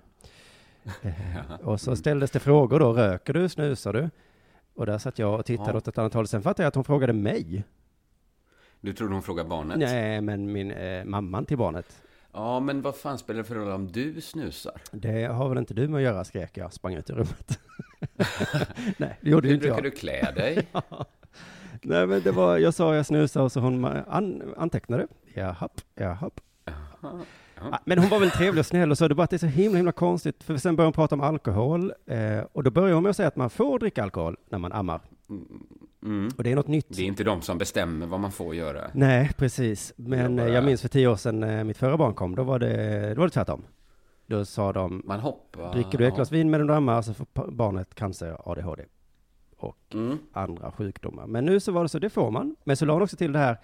[1.01, 4.09] Eh, och så ställdes det frågor då, röker du, snusar du?
[4.75, 5.77] Och där satt jag och tittade Ja.
[5.77, 6.27] åt ett annat håll.
[6.27, 7.63] Sen fattade jag att hon frågade mig.
[8.81, 9.77] Du trodde hon frågade barnet?
[9.77, 12.02] Nej, men min eh, mamman till barnet.
[12.33, 14.81] Ja, men vad fan spelar det för roll om du snusar?
[14.91, 17.59] Det har väl inte du med att göra, skrek jag, sprang ut ur rummet.
[18.97, 19.83] Nej, det gjorde Hur inte brukar jag.
[19.83, 20.67] du klä dig?
[21.81, 25.07] Nej, men det var, jag sa jag snusade och så hon an, antecknade.
[25.33, 26.39] Jahapp, jahapp.
[27.01, 29.37] Ah, Men hon var väl trevlig och snäll och så, det bara att det är
[29.37, 32.93] så himla, himla konstigt, för sen började hon prata om alkohol, eh, och då började
[32.93, 35.01] hon med att säga att man får dricka alkohol när man ammar.
[35.29, 35.63] Mm.
[36.37, 36.85] Och det är något nytt.
[36.89, 38.91] Det är inte de som bestämmer vad man får göra.
[38.93, 39.93] Nej, precis.
[39.95, 42.35] Men Jag bara- eh, jag minns för tio år sedan när mitt förra barn kom,
[42.35, 43.63] då var det, då var det tvärtom.
[44.25, 45.73] Då sa de, Man hoppar.
[45.73, 48.83] dricker du ett glas vin medan du ammar så får barnet cancer, ADHD
[49.57, 50.17] och Mm.
[50.33, 51.27] andra sjukdomar.
[51.27, 52.55] Men nu så var det så, det får man.
[52.63, 53.57] Men så la hon också till det här,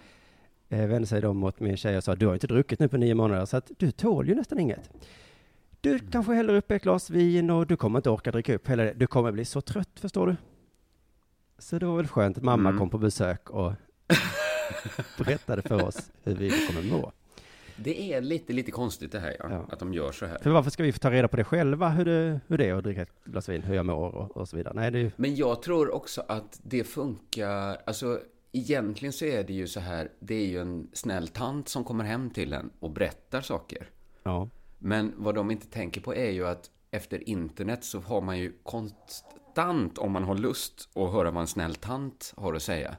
[0.68, 2.96] eh, vände sig då mot min tjej och sa, du har inte druckit nu på
[2.96, 4.90] nio månader, så att du tål ju nästan inget.
[5.80, 8.82] Du kanske häller upp ett glas vin och du kommer inte orka dricka upp hela
[8.84, 8.92] det.
[8.92, 10.36] Du kommer bli så trött, förstår du.
[11.60, 12.78] Så det var väl skönt att mamma Mm.
[12.80, 13.72] kom på besök och
[15.18, 17.12] berättade för oss hur vi kommer må.
[17.76, 19.66] Det är lite, lite konstigt det här, ja, Ja.
[19.72, 20.38] att de gör så här.
[20.38, 22.74] För varför ska vi få ta reda på det själva, hur det, hur det är
[22.74, 24.74] att dricka ett glas vin, hur jag mår och, och så vidare?
[24.74, 28.20] Nej, det är ju, Men jag tror också att det funkar, alltså
[28.52, 32.04] egentligen så är det ju så här, det är ju en snäll tant som kommer
[32.04, 33.86] hem till en och berättar saker.
[34.22, 34.48] ja.
[34.82, 38.52] Men vad de inte tänker på är ju att efter internet så har man ju
[39.54, 42.96] konstant, om man har lust att höra vad en snäll tant har att säga,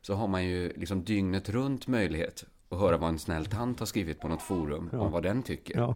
[0.00, 3.86] så har man ju liksom dygnet runt möjlighet att höra vad en snäll tant har
[3.86, 5.78] skrivit på något forum om vad den tycker.
[5.78, 5.94] Ja.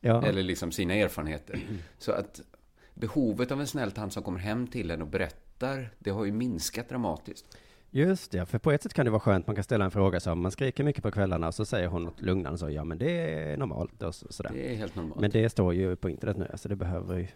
[0.00, 0.22] ja.
[0.26, 1.60] Eller liksom sina erfarenheter.
[1.98, 2.40] Så att
[2.94, 6.32] behovet av en snäll tant som kommer hem till en och berättar, det har ju
[6.32, 7.58] minskat dramatiskt.
[7.90, 10.20] Just det, för på ett sätt kan det vara skönt, man kan ställa en fråga
[10.20, 12.98] som man skriker mycket på kvällarna och så säger hon något lugnande så, ja men
[12.98, 14.50] det är normalt och så, sådär.
[14.54, 15.20] Det är helt normalt.
[15.20, 17.26] Men det står ju på internet nu, alltså det behöver ju,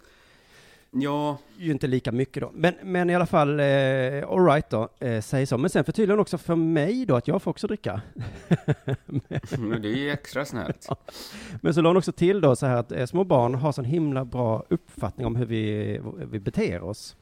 [0.91, 2.51] Ja, ju inte lika mycket då.
[2.55, 5.59] Men, men i alla fall, eh, all right då, eh, säg så.
[5.59, 8.01] Men sen förtydligar också för mig då att jag får också dricka.
[9.59, 10.89] men det är ju extra snällt.
[11.61, 13.85] Men så la hon också till då så här att eh, små barn har sån
[13.85, 17.17] himla bra uppfattning om hur vi, vi beter oss.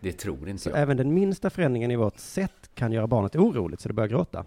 [0.00, 0.78] Det tror inte Så jag.
[0.80, 4.44] även den minsta förändringen i vårt sätt kan göra barnet oroligt så det börjar gråta.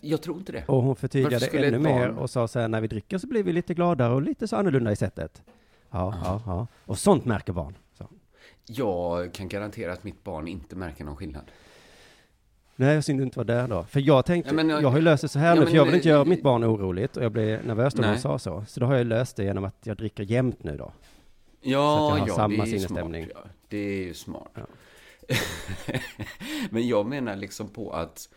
[0.00, 0.64] Jag tror inte det.
[0.68, 3.42] Och hon förtydligade ännu mer barn- och sa så här, när vi dricker så blir
[3.42, 5.42] vi lite gladare och lite så annorlunda i sättet.
[5.90, 6.66] Ja, ja, ja.
[6.86, 7.76] Och sånt märker barn.
[7.98, 8.06] Så.
[8.66, 11.50] Jag kan garantera att mitt barn inte märker någon skillnad.
[12.76, 13.82] Nej, synd du inte var där då.
[13.84, 15.68] För jag tänkte, Ja, men, jag har ju löst det så här ja, nu, men,
[15.68, 18.38] för jag vill inte göra mitt barn oroligt och jag blev nervös när hon sa
[18.38, 18.64] så.
[18.68, 20.84] Så då har jag löst det genom att jag dricker jämt nu då.
[20.84, 20.94] Så att
[21.60, 23.24] Ja, jag har ja, samma det är sinnesstämning.
[23.24, 23.42] smart.
[23.44, 23.50] Ja.
[23.68, 24.50] Det är ju smart.
[24.54, 24.62] Ja.
[26.70, 28.28] Men jag menar liksom på att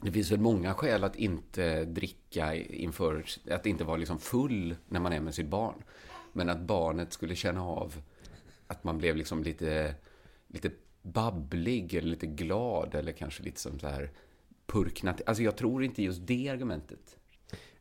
[0.00, 5.00] det finns väl många skäl att inte dricka inför, att inte vara liksom full när
[5.00, 5.74] man är med sitt barn.
[6.36, 7.94] Men att barnet skulle känna av
[8.66, 9.94] att man blev liksom lite,
[10.48, 10.70] lite
[11.02, 14.10] babblig eller lite glad eller kanske lite som så här
[14.66, 15.20] purknat.
[15.26, 17.16] Alltså jag tror inte just det argumentet.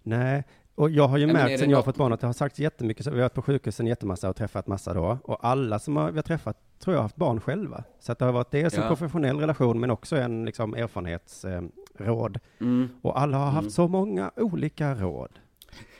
[0.03, 0.43] Nej,
[0.75, 2.59] och jag har ju är märkt sen jag har fått barn att det har sagts
[2.59, 5.95] jättemycket, så vi har varit på sjukhusen jättemassa och träffat massa då, och alla som
[5.97, 7.83] har, vi har träffat tror jag har haft barn själva.
[7.99, 8.87] Så att det har varit dels en Ja.
[8.87, 12.35] professionell relation men också en liksom erfarenhetsråd.
[12.59, 12.67] Eh.
[12.67, 12.89] Mm.
[13.01, 13.71] och alla har haft Mm.
[13.71, 15.39] så många olika råd.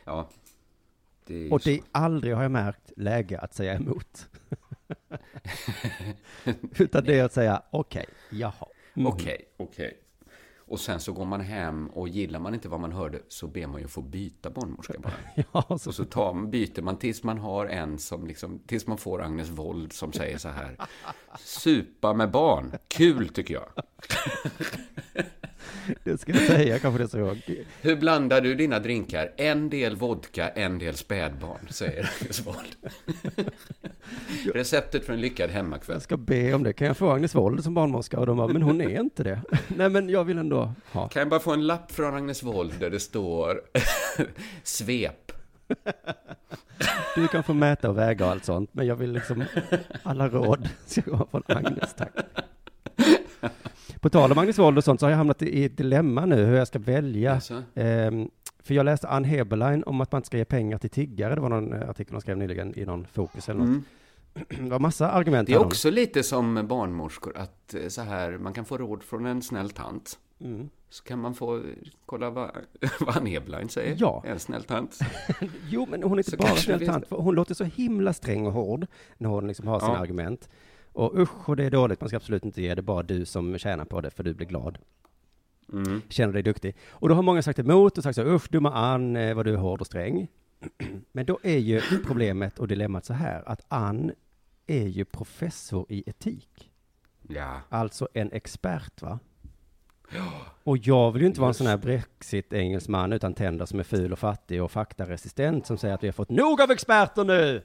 [0.05, 0.29] Ja.
[1.25, 4.27] Det Och det är aldrig, har jag märkt, läge att säga emot.
[6.79, 8.67] Utan det är att säga, okej, jaha.
[8.93, 9.07] Mm.
[9.07, 9.97] Okej, okej.
[10.65, 13.67] Och sen så går man hem och gillar man inte vad man hörde så ber
[13.67, 15.13] man ju få byta barnmorska bara.
[15.53, 18.87] Ja, så, Och så tar, man- byter man tills man har en som liksom, tills
[18.87, 20.77] man får Agnes Wold som säger så här.
[21.39, 23.67] Supa med barn, kul tycker jag.
[26.03, 27.37] det ska jag säga, kanske det så.
[27.81, 29.31] Hur blandar du dina drinkar?
[29.37, 32.75] En del vodka, en del spädbarn, säger Agnes Wold.
[34.53, 35.95] Receptet för en lyckad hemmakväll.
[35.95, 36.73] Jag ska be om det.
[36.73, 38.19] Kan jag få Agnes Wold som barnmorska?
[38.19, 39.41] Och de bara, men hon är inte det.
[39.67, 41.07] Nej, men jag vill ändå ha.
[41.07, 43.61] Kan jag bara få en lapp från Agnes Wold där det står
[44.63, 45.31] svep?
[47.15, 49.43] Du kan få mäta och väga och allt sånt, men jag vill liksom,
[50.03, 52.11] alla råd ska komma från Agnes, tack.
[53.99, 56.45] På tal om Agnes Wold och sånt så har jag hamnat i ett dilemma nu
[56.45, 57.33] hur jag ska välja.
[57.33, 58.29] Alltså, Ehm,
[58.63, 61.35] för jag läste Ann Heberlein om att man inte ska ge pengar till tiggare.
[61.35, 63.67] Det var någon eh, artikel hon skrev nyligen i någon Fokus eller något.
[63.67, 63.83] mm.
[64.65, 65.47] Det var massa argument.
[65.47, 65.67] Det är hade hon.
[65.67, 69.69] också lite som barnmorskor, att eh, så här, man kan få råd från en snäll
[69.69, 70.19] tant.
[70.41, 70.69] Mm.
[70.89, 71.61] Så kan man få
[72.05, 72.51] kolla vad,
[72.99, 73.95] vad Ann Heblein säger.
[73.99, 74.23] Ja.
[74.25, 74.99] En snäll tant.
[75.69, 77.05] Jo, men hon är inte Så bara snäll tant.
[77.09, 79.97] Hon låter så himla sträng och hård när hon liksom har sina Ja.
[79.97, 80.49] argument.
[80.93, 83.57] Och usch, och det är dåligt, man ska absolut inte ge det, bara du som
[83.57, 84.77] tjänar på det, för du blir glad.
[85.73, 86.01] Mm.
[86.09, 86.75] Känner dig duktig.
[86.89, 89.53] Och då har många sagt emot och sagt så, usch, dumma Ann, eh, vad du
[89.53, 90.27] är hård och sträng.
[91.11, 94.11] Men då är ju problemet och dilemmat så här, att Ann
[94.67, 96.71] är ju professor i etik.
[97.27, 97.61] Ja.
[97.69, 99.19] Alltså en expert, va?
[100.63, 104.13] Och jag vill ju inte vara en sån här brexit-engelsman utan tänder som är ful
[104.13, 107.63] och fattig och faktaresistent som säger att vi har fått nog av experter nu!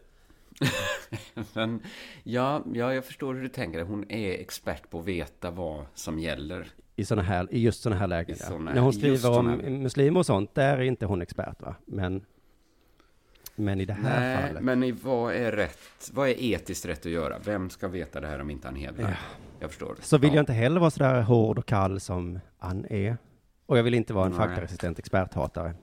[1.54, 1.82] Men,
[2.22, 3.82] ja, ja, jag förstår hur du tänker.
[3.82, 6.66] Hon är expert på att veta vad som gäller.
[6.96, 8.36] I, såna här, i just sådana här lägen.
[8.50, 8.58] Ja.
[8.58, 11.74] När hon skriver om såna- muslimer och sånt, där är inte hon expert, va?
[11.86, 12.24] Men,
[13.54, 14.62] men i det här Nej, fallet.
[14.62, 16.10] men i, vad är rätt?
[16.12, 17.38] Vad är etiskt rätt att göra?
[17.44, 19.06] Vem ska veta det här om inte Ann Hedberg?
[19.10, 19.16] Ja.
[19.60, 19.96] Jag förstår.
[20.00, 20.34] Så vill Ja.
[20.36, 23.16] jag inte heller vara sådär hård och kall som Ann är.
[23.66, 25.74] Och jag vill inte vara en faktaresistent experthatare.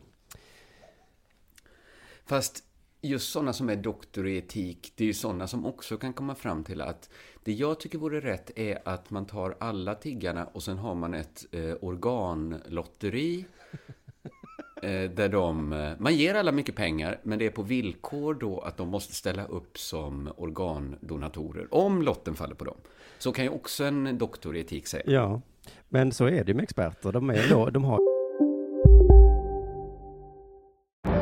[2.25, 2.63] Fast
[3.05, 6.35] just sådana som är doktor i etik, det är ju sådana som också kan komma
[6.35, 7.09] fram till att
[7.43, 11.13] det jag tycker vore rätt är att man tar alla tiggarna och sen har man
[11.13, 13.45] ett eh, organlotteri.
[14.81, 18.59] Eh, där de, eh, man ger alla mycket pengar, men det är på villkor då
[18.59, 22.77] att de måste ställa upp som organdonatorer, om lotten faller på dem.
[23.17, 25.03] Så kan ju också en doktor i etik säga.
[25.05, 25.41] Ja,
[25.89, 27.11] men så är det med experter.
[27.11, 28.14] De, är de har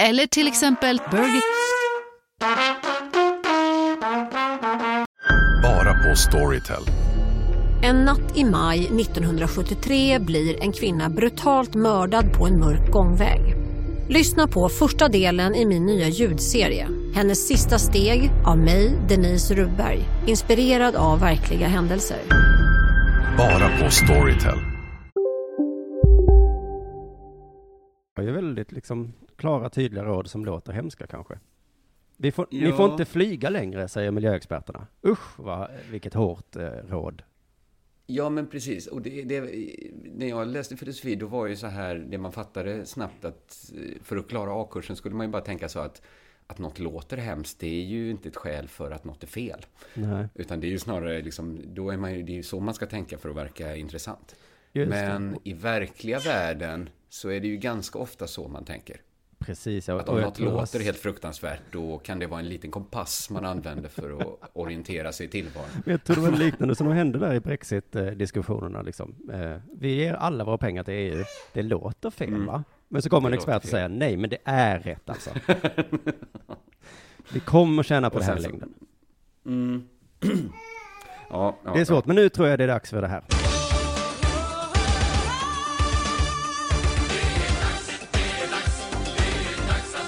[0.00, 1.42] eller till exempel Burger...
[5.62, 6.82] Bara på Storytel.
[7.82, 13.40] En natt i maj 1973 blir en kvinna brutalt mördad på en mörk gångväg.
[14.08, 16.88] Lyssna på första delen i min nya ljudserie.
[17.14, 20.00] Hennes sista steg av mig, Denise Rubberg.
[20.26, 22.18] Inspirerad av verkliga händelser.
[23.38, 24.58] Bara på Storytel.
[28.16, 31.38] har ju väldigt liksom klara, tydliga råd som låter hemska kanske.
[32.16, 32.76] Vi får, Ni Ja.
[32.76, 34.86] får inte flyga längre, säger miljöexperterna.
[35.06, 37.22] Usch, vad, vilket hårt eh, råd.
[38.06, 38.86] Ja, men precis.
[38.86, 39.40] Och det, det,
[40.14, 44.02] när jag läste filosofi, då var ju så här, det man fattade snabbt att eh,
[44.02, 46.02] för att klara A-kursen skulle man ju bara tänka så att
[46.48, 49.66] att något låter hemskt, det är ju inte ett skäl för att något är fel.
[49.94, 50.28] Nej.
[50.34, 52.74] Utan det är ju snarare liksom, då är man ju, det är ju så man
[52.74, 54.36] ska tänka för att verka intressant.
[54.72, 55.38] Just Men det.
[55.50, 59.00] i verkliga världen så är det ju ganska ofta så man tänker.
[59.38, 59.88] Precis.
[59.88, 60.00] ja.
[60.00, 63.88] Att om något låter helt fruktansvärt, då kan det vara en liten kompass man använder
[63.88, 65.68] för att orientera sig i tillvaron.
[65.86, 68.82] Jag tror det var liknande som hände där i Brexit-diskussionerna.
[68.82, 69.14] Liksom.
[69.32, 71.24] Eh, Vi ger alla våra pengar till EU.
[71.52, 72.46] Det låter fel, Mm.
[72.46, 72.64] va?
[72.88, 75.30] Men så kommer en expert och säger nej, men det är rätt alltså.
[77.32, 78.74] Vi kommer tjäna på Och det här i längden.
[79.46, 79.88] Mm.
[81.30, 83.22] ja, ja, Det är svårt, men nu tror jag det är dags för det här.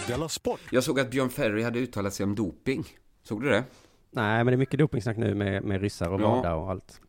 [0.09, 0.61] Della Sport.
[0.71, 2.85] Jag såg att Björn Ferry hade uttalat sig om doping.
[3.23, 3.65] Såg du det?
[4.11, 6.55] Nej, men det är mycket dopningssnack nu med, med ryssar och Ja.
[6.55, 7.01] Och allt.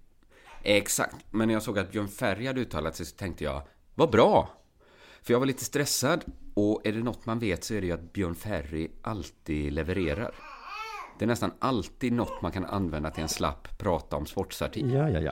[0.63, 1.15] Exakt.
[1.31, 3.62] Men när jag såg att Björn Ferry hade uttalat sig så tänkte jag,
[3.95, 4.49] vad bra!
[5.21, 6.23] För jag var lite stressad.
[6.53, 10.31] Och är det något man vet så är det ju att Björn Ferry alltid levererar.
[11.19, 14.93] Det är nästan alltid något man kan använda till en slapp prata om sportsartikel.
[14.93, 15.31] Ja, ja, ja.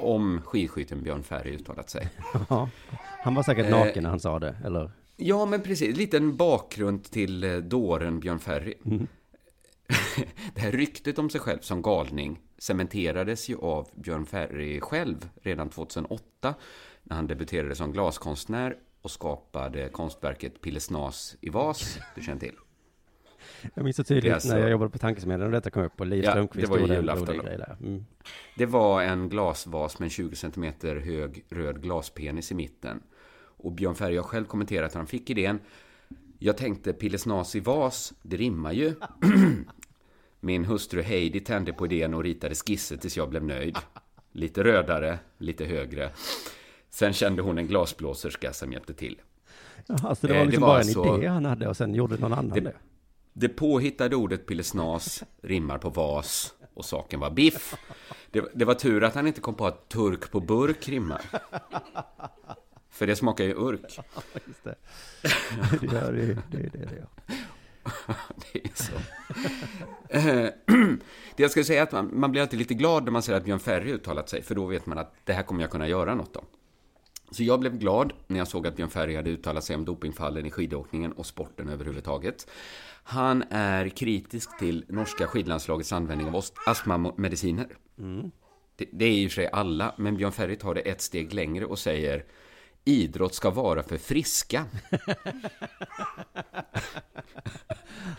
[0.00, 2.08] Om skidskytten Björn Ferry uttalat sig.
[2.48, 2.68] Ja.
[3.24, 4.90] Han var säkert Eh, naken när han sa det, eller?
[5.24, 5.96] Ja, men precis.
[5.96, 8.74] Liten bakgrund till eh, dåren Björn Ferry.
[10.54, 15.68] det här ryktet om sig själv som galning cementerades ju av Björn Ferry själv redan
[15.68, 16.54] 2008
[17.02, 22.54] när han debuterade som glaskonstnär och skapade konstverket Pillesnas i vas, du känner till.
[23.74, 26.06] Jag minns så tydligt alltså- när jag jobbade på Tankesmedjan och detta kom upp och
[26.06, 27.40] Liv Ja, Strömquist det var ju en julafton.
[27.80, 28.04] Mm.
[28.56, 33.02] Det var en glasvas med en 20 cm hög röd glaspenis i mitten.
[33.62, 35.60] Och Björn Ferry har själv kommenterat hur han fick idén.
[36.38, 38.94] Jag tänkte Pillesnas i vas, det rimmar ju.
[40.40, 43.78] Min hustru Heidi tände på idén och ritade skisser tills jag blev nöjd.
[44.32, 46.10] Lite rödare, lite högre.
[46.90, 49.20] Sen kände hon en glasblåserska som hjälpte till.
[49.86, 51.76] Jaha, så det Eh, var det liksom var bara alltså- en idé han hade och
[51.76, 52.60] sen gjorde någon annan det.
[52.60, 52.72] Det,
[53.32, 57.74] det påhittade ordet pillesnas rimmar på vas och saken var biff.
[58.30, 61.20] Det, det var tur att han inte kom på att turk på burk rimmar.
[62.92, 63.80] För det smakar ju urk.
[64.46, 64.74] Just det.
[65.80, 67.08] det gör det, det, det, det gör.
[68.52, 68.92] det är så.
[70.08, 70.50] Eh,
[71.36, 73.34] det jag skulle säga är att man, man blir alltid lite glad när man ser
[73.34, 75.88] att Björn Ferry uttalat sig, för då vet man att det här kommer jag kunna
[75.88, 76.44] göra något om.
[77.30, 80.46] Så jag blev glad när jag såg att Björn Ferry hade uttalat sig om dopingfallen
[80.46, 82.46] i skidåkningen och sporten överhuvudtaget.
[83.04, 87.66] Han är kritisk till norska skidlandslagets användning av astmamediciner.
[88.76, 91.64] Det, det är ju för sig alla, men Björn Ferry tar det ett steg längre
[91.64, 92.24] och säger
[92.84, 94.64] idrott ska vara för friska.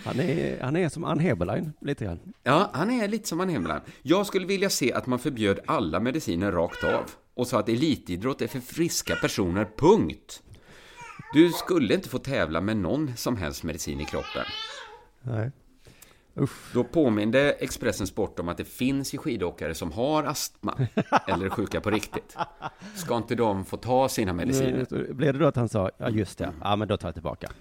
[0.05, 2.19] Han är, han är som Ann Heberlein, lite grann.
[2.43, 3.81] Ja, han är lite som han Hemland.
[4.01, 8.41] Jag skulle vilja se att man förbjöd alla mediciner rakt av och sa att elitidrott
[8.41, 10.43] är för friska personer, punkt.
[11.33, 14.45] Du skulle inte få tävla med någon som helst medicin i kroppen.
[15.21, 15.51] Nej.
[16.37, 16.73] Usch.
[16.73, 20.87] Då påminde Expressen Sport om att det finns ju skidåkare som har astma
[21.27, 22.37] eller är sjuka på riktigt.
[22.95, 25.13] Ska inte de få ta sina mediciner?
[25.13, 27.51] Blev det då att han sa, ja just det, ja men då tar jag tillbaka.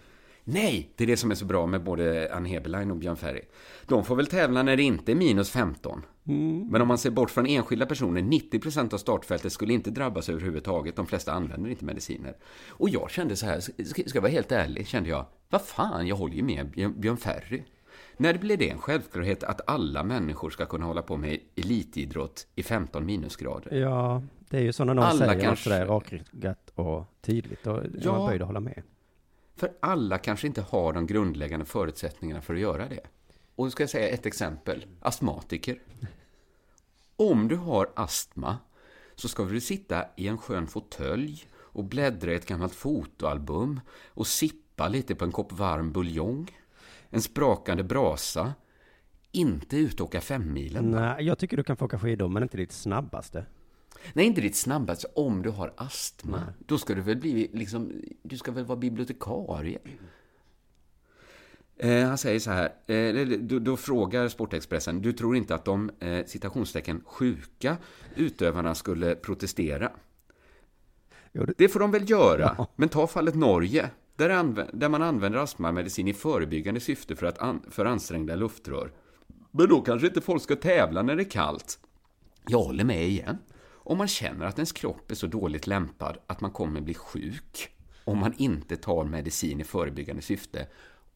[0.44, 3.42] Nej, det är det som är så bra med både Ann Heberlein och Björn Ferry.
[3.86, 6.02] De får väl tävla när det inte är minus 15.
[6.26, 6.68] Mm.
[6.70, 10.96] Men om man ser bort från enskilda personer, 90% av startfältet skulle inte drabbas överhuvudtaget.
[10.96, 12.36] De flesta använder inte mediciner.
[12.68, 16.16] Och jag kände så här, ska jag vara helt ärlig, kände jag, vad fan, jag
[16.16, 17.62] håller ju med Björn Ferry.
[18.16, 22.62] När blir det en självklarhet att alla människor ska kunna hålla på med elitidrott i
[22.62, 23.74] 15 minusgrader?
[23.76, 27.66] Ja, det är ju så när någon Alla säger kanske- sådär rakryggat och tydligt.
[27.66, 28.22] Och jag Ja.
[28.24, 28.82] är böjd att hålla med.
[29.56, 33.00] För alla kanske inte har de grundläggande förutsättningarna för att göra det.
[33.56, 34.86] Och då ska jag säga ett exempel.
[35.00, 35.78] Astmatiker.
[37.16, 38.58] Om du har astma
[39.14, 44.26] så ska du sitta i en skön fåtölj och bläddra i ett gammalt fotoalbum och
[44.26, 46.50] sippa lite på en kopp varm buljong.
[47.14, 48.54] En sprakande brasa.
[49.32, 50.90] Inte ut och åka femmilen.
[50.90, 53.46] Nej, jag tycker du kan få åka skidor, men inte ditt snabbaste.
[54.12, 55.06] Nej, inte ditt snabbaste.
[55.14, 59.78] Om du har astma, då ska du väl bli liksom, du ska väl vara bibliotekarie.
[61.76, 65.90] Eh, han säger så här, eh, då, då frågar Sportexpressen, du tror inte att de
[66.00, 67.76] eh, citationstecken sjuka
[68.16, 69.90] utövarna skulle protestera?
[71.56, 76.12] Det får de väl göra, men ta fallet Norge, där, där man använder astmamedicin i
[76.12, 78.92] förebyggande syfte för, att an- för ansträngda luftrör.
[79.50, 81.78] Men då kanske inte folk ska tävla när det är kallt.
[82.48, 83.38] Jag håller med igen.
[83.84, 87.68] Om man känner att ens kropp är så dåligt lämpad att man kommer bli sjuk
[88.04, 90.66] om man inte tar medicin i förebyggande syfte,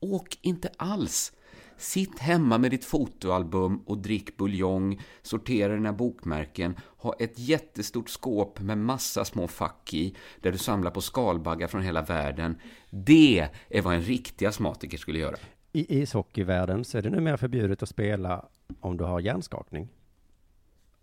[0.00, 1.32] åk inte alls.
[1.78, 8.60] Sitt hemma med ditt fotoalbum och drick buljong, sortera dina bokmärken, ha ett jättestort skåp
[8.60, 12.58] med massa små fack i, där du samlar på skalbaggar från hela världen.
[12.90, 15.36] Det är vad en riktig astmatiker skulle göra.
[15.72, 18.48] I ishockeyvärlden så är det numera förbjudet att spela
[18.80, 19.88] om du har hjärnskakning.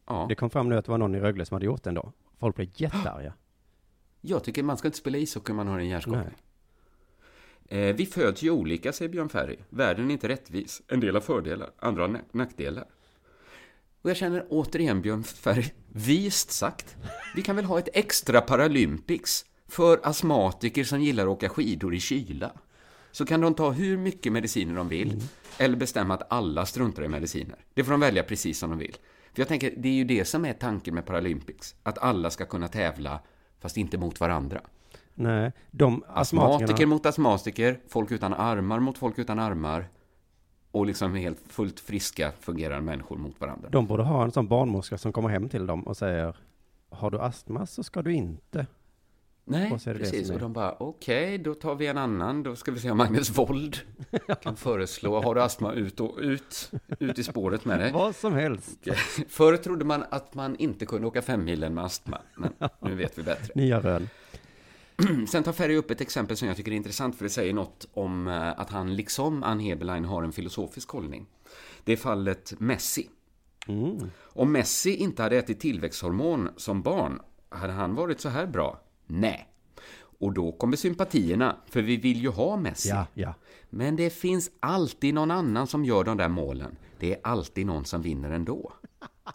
[0.08, 0.26] Ja.
[0.30, 2.12] Det kom fram nu att det var någon i Rögle som hade gjort det ändå.
[2.40, 3.34] Folk blev jättearga.
[4.22, 6.22] Jag tycker man ska inte spela ishockey om man har en hjärnskakning.
[6.22, 6.53] Eh,
[7.70, 9.58] vi föds ju olika, säger Björn Ferry.
[9.70, 10.82] Världen är inte rättvis.
[10.88, 12.86] En del har fördelar, andra har nack- nackdelar.
[14.02, 16.96] Och jag känner återigen Björn Ferry, vist sagt.
[17.36, 22.00] Vi kan väl ha ett extra Paralympics för astmatiker som gillar att åka skidor i
[22.00, 22.52] kyla.
[23.12, 25.22] Så kan de ta hur mycket mediciner de vill,
[25.58, 27.66] eller bestämma att alla struntar i mediciner.
[27.74, 28.96] Det får de välja precis som de vill.
[29.34, 31.76] För jag tänker, det är ju det som är tanken med Paralympics.
[31.84, 33.20] Att alla ska kunna tävla,
[33.60, 34.62] fast inte mot varandra.
[35.16, 39.88] Nej, de Astmatiker mot astmatiker, folk utan armar mot folk utan armar.
[40.72, 43.70] Och liksom helt fullt friska, fungerande människor mot varandra.
[43.70, 46.36] De borde ha en sån barnmorska som kommer hem till dem och säger
[46.90, 48.68] Har du astma så ska du inte.
[49.46, 50.30] Nej, Och precis.
[50.30, 52.44] Och de bara, okej, då tar vi en annan.
[52.44, 53.78] Då ska vi se om Magnus Wold
[54.42, 57.92] kan föreslå, har du astma, ut och ut, ut i spåret med dig.
[57.94, 58.88] Vad som helst.
[59.30, 63.24] Förr trodde man att man inte kunde åka femmilen med astma, men nu vet vi
[63.24, 63.52] bättre.
[63.56, 64.10] Nya rön.
[65.30, 67.88] Sen tar Ferry upp ett exempel som jag tycker är intressant för det säger något
[67.94, 71.26] om eh, att han liksom Ann Heberlein har en filosofisk hållning.
[71.84, 73.10] Det är fallet Messi.
[74.24, 78.82] Om Messi inte hade ätit tillväxthormon som barn, hade han varit så här bra?
[79.08, 79.48] Nej.
[80.20, 82.90] Och då kommer sympatierna, för vi vill ju ha Messi.
[82.90, 83.34] Ja, ja.
[83.70, 86.76] Men det finns alltid någon annan som gör de där målen.
[87.00, 88.74] Det är alltid någon som vinner ändå.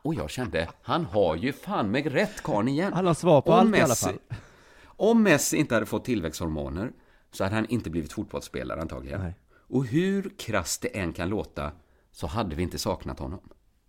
[0.03, 2.93] Och jag kände, han har ju fan med rätt karln igen.
[2.93, 4.19] Han har svar på Om allt i alla Messi- fall.
[5.01, 6.93] Om Messi inte hade fått tillväxthormoner
[7.31, 9.21] så hade han inte blivit fotbollsspelare antagligen.
[9.21, 9.35] Nej.
[9.51, 11.73] Och hur krasst det än kan låta
[12.11, 13.41] så hade vi inte saknat honom.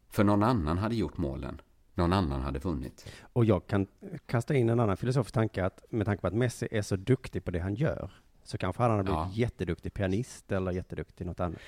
[0.10, 1.62] För någon annan hade gjort målen.
[1.94, 3.08] Någon annan hade vunnit.
[3.34, 3.88] Och jag kan
[4.26, 7.44] kasta in en annan filosofisk tanke att med tanke på att Messi är så duktig
[7.46, 8.12] på det han gör
[8.44, 9.32] så kanske han hade blivit Ja.
[9.34, 11.60] jätteduktig pianist eller jätteduktig något annat.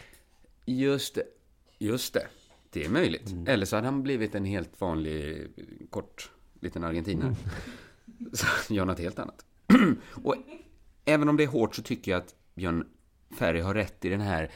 [0.66, 1.24] Just det.
[1.78, 2.28] Just det.
[2.70, 3.32] Det är möjligt.
[3.32, 3.48] Mm.
[3.48, 5.48] Eller så hade han blivit en helt vanlig,
[5.90, 7.28] kort, liten argentinare.
[7.28, 7.40] Mm.
[8.34, 9.46] Så gör något helt annat.
[10.24, 10.36] Och
[11.06, 12.88] även om det är hårt så tycker jag att Björn
[13.38, 14.52] Ferry har rätt i den här,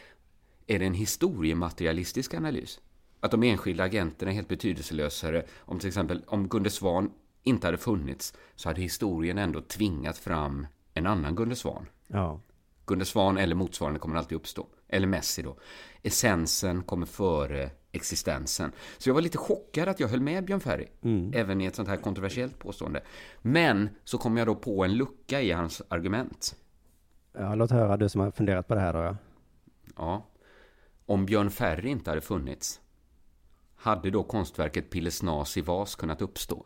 [0.68, 2.80] är det en historiematerialistisk analys?
[3.20, 5.46] Att de enskilda agenterna är helt betydelselösare.
[5.60, 7.12] Om till exempel, om Gunde Svan
[7.44, 11.86] inte hade funnits så hade historien ändå tvingat fram en annan Gunde Svan.
[12.08, 12.42] Ja.
[12.86, 14.68] Gunde Svan eller motsvarande kommer alltid uppstå.
[14.88, 15.58] Eller Messi då.
[16.04, 18.72] Essensen kommer före existensen.
[18.98, 20.88] Så jag var lite chockad att jag höll med Björn Ferry.
[21.34, 23.02] Även i ett sånt här kontroversiellt påstående.
[23.42, 26.56] Men så kom jag då på en lucka i hans argument.
[27.38, 29.00] ja, låt höra du som har funderat på det här då.
[29.00, 29.16] Ja.
[29.98, 30.26] Ja.
[31.06, 32.80] Om Björn Ferry inte hade funnits,
[33.76, 36.66] hade då konstverket Pillesnas i vas kunnat uppstå?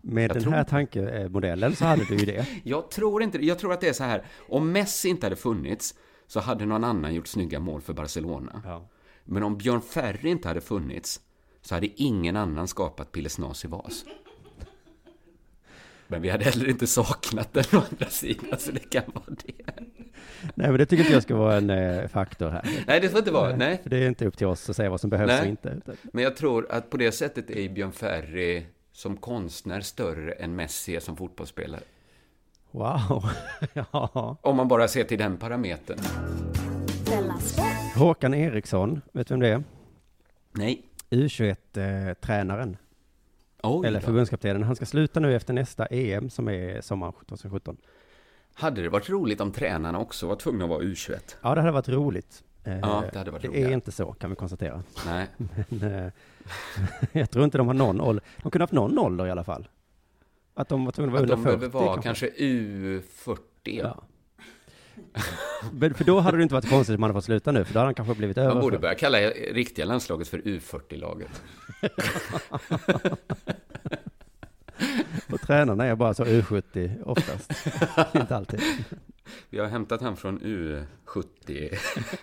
[0.00, 2.46] Med Jag den tror- här tankemodellen så hade du ju det.
[2.64, 3.38] Jag tror inte.
[3.46, 4.24] Jag tror att det är så här.
[4.48, 5.94] Om Messi inte hade funnits
[6.26, 8.62] så hade någon annan gjort snygga mål för Barcelona.
[8.64, 8.88] Ja.
[9.30, 11.20] Men om Björn Ferry inte hade funnits
[11.62, 14.04] så hade ingen annan skapat Pillesnas i vas.
[16.06, 19.72] Men vi hade heller inte saknat den å andra sidan, så det kan vara det.
[20.54, 22.84] Nej, men det tycker inte jag ska vara en eh, faktor här.
[22.86, 23.56] Nej, det får inte vara.
[23.56, 23.80] Nej.
[23.82, 25.40] För det är inte upp till oss att säga vad som behövs Nej.
[25.40, 25.68] och inte.
[25.68, 30.56] Utan, Men jag tror att på det sättet är Björn Ferry som konstnär större än
[30.56, 31.82] Messi som fotbollsspelare.
[32.70, 33.30] wow.
[33.72, 34.36] ja.
[34.42, 35.98] Om man bara ser till den parametern.
[37.98, 39.62] Håkan Eriksson, vet du vem det är?
[40.52, 40.82] Nej.
[41.10, 42.76] U21-tränaren.
[43.62, 44.62] Oj Eller förbundskaptenen.
[44.62, 47.76] Han ska sluta nu efter nästa EM som är sommaren 2017.
[48.54, 51.36] Hade det varit roligt om tränarna också var tvungna att vara U21?
[51.42, 52.44] Ja, det hade varit roligt.
[52.64, 54.82] Eh, Ja, det hade varit det är inte så, kan vi konstatera.
[55.06, 55.26] Nej.
[55.68, 56.12] Men, eh,
[57.12, 58.24] jag tror inte de har någon ålder.
[58.42, 59.68] De kunde haft någon ålder i alla fall.
[60.54, 63.38] Att de var tvungna att vara Att under de 40 behöver vara kanske U40.
[63.64, 64.02] Ja.
[65.96, 67.78] För då hade det inte varit konstigt om man hade fått sluta nu, för då
[67.78, 68.48] hade han kanske blivit över.
[68.54, 68.82] Man borde 40.
[68.82, 71.42] börja kalla riktiga landslaget för U40-laget.
[75.32, 77.52] Och tränarna är bara så U70 oftast.
[78.14, 78.60] inte alltid.
[79.50, 81.78] Vi har hämtat han från U70.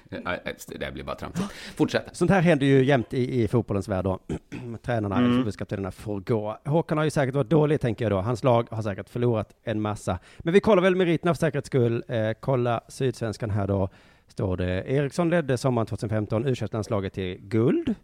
[0.24, 1.52] Nej, det blir bara tramsigt.
[1.76, 2.10] Fortsätt.
[2.12, 4.20] Sånt här händer ju jämt i, i fotbollens värld då.
[4.82, 5.32] Tränarna, Mm.
[5.36, 6.58] förbundskaptenerna får gå.
[6.66, 8.22] Håkan har ju säkert varit dålig, tänker jag då.
[8.22, 10.20] Hans lag har säkert förlorat en massa.
[10.40, 12.04] Men vi kollar väl meriterna för säkerhets skull.
[12.08, 13.90] Eh, kolla Sydsvenskan här då.
[14.28, 17.96] Står det Eriksson ledde sommaren 2015 u landslaget till guld.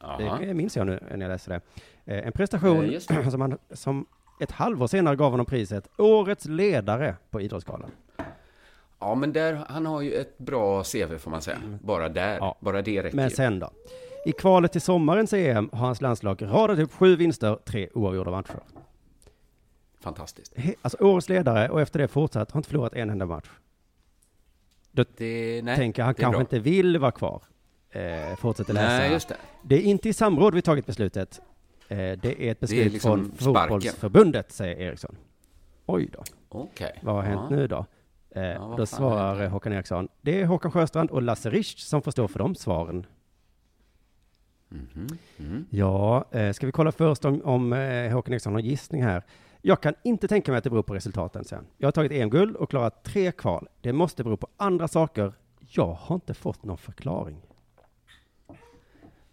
[0.00, 0.38] Jaha.
[0.40, 1.60] Det minns jag nu när jag läser det.
[2.14, 3.30] Eh, en prestation Eh, just det.
[3.30, 4.06] som, han, som
[4.40, 7.90] ett halvår senare gav honom priset Årets ledare på Idrottsgalan.
[8.98, 11.58] Ja, men där, han har ju ett bra CV får man säga.
[11.82, 12.54] Bara där.
[12.60, 13.16] Bara det räcker Mm.
[13.22, 13.70] Men sen då?
[14.26, 18.60] I kvalet till sommarens EM har hans landslag radat upp sju vinster, tre oavgjorda matcher.
[20.00, 20.56] Fantastiskt.
[20.56, 23.48] He- Alltså årets ledare och efter det fortsatt har inte förlorat en enda match.
[24.92, 26.40] Då Det, nej, tänker han kanske bra.
[26.40, 27.42] inte vill vara kvar.
[27.90, 28.86] Eh, fortsätter läsa.
[28.86, 29.36] Nej, just det.
[29.62, 31.40] Det är inte i samråd vi tagit beslutet.
[31.90, 35.16] Eh, det är ett beslut liksom från fotbollsförbundet, säger Eriksson.
[35.86, 36.22] Oj då.
[36.48, 36.98] Okej.
[37.02, 37.56] Vad har hänt Ja.
[37.56, 37.86] nu då?
[38.30, 40.08] Eh, vad då svarar Håkan Eriksson.
[40.20, 43.06] Det är Håkan Sjöstrand och Lasse Richt som får stå för de svaren.
[44.68, 45.06] Mhm.
[45.38, 45.66] Mm.
[45.70, 49.22] Ja, eh, ska vi kolla först om, om eh, Håkan Eriksson har gissning här.
[49.62, 51.66] Jag kan inte tänka mig att det beror på resultaten sen.
[51.78, 53.68] Jag har tagit EM-guld och klarat tre kval.
[53.80, 55.32] Det måste bero på andra saker.
[55.68, 57.36] Jag har inte fått någon förklaring.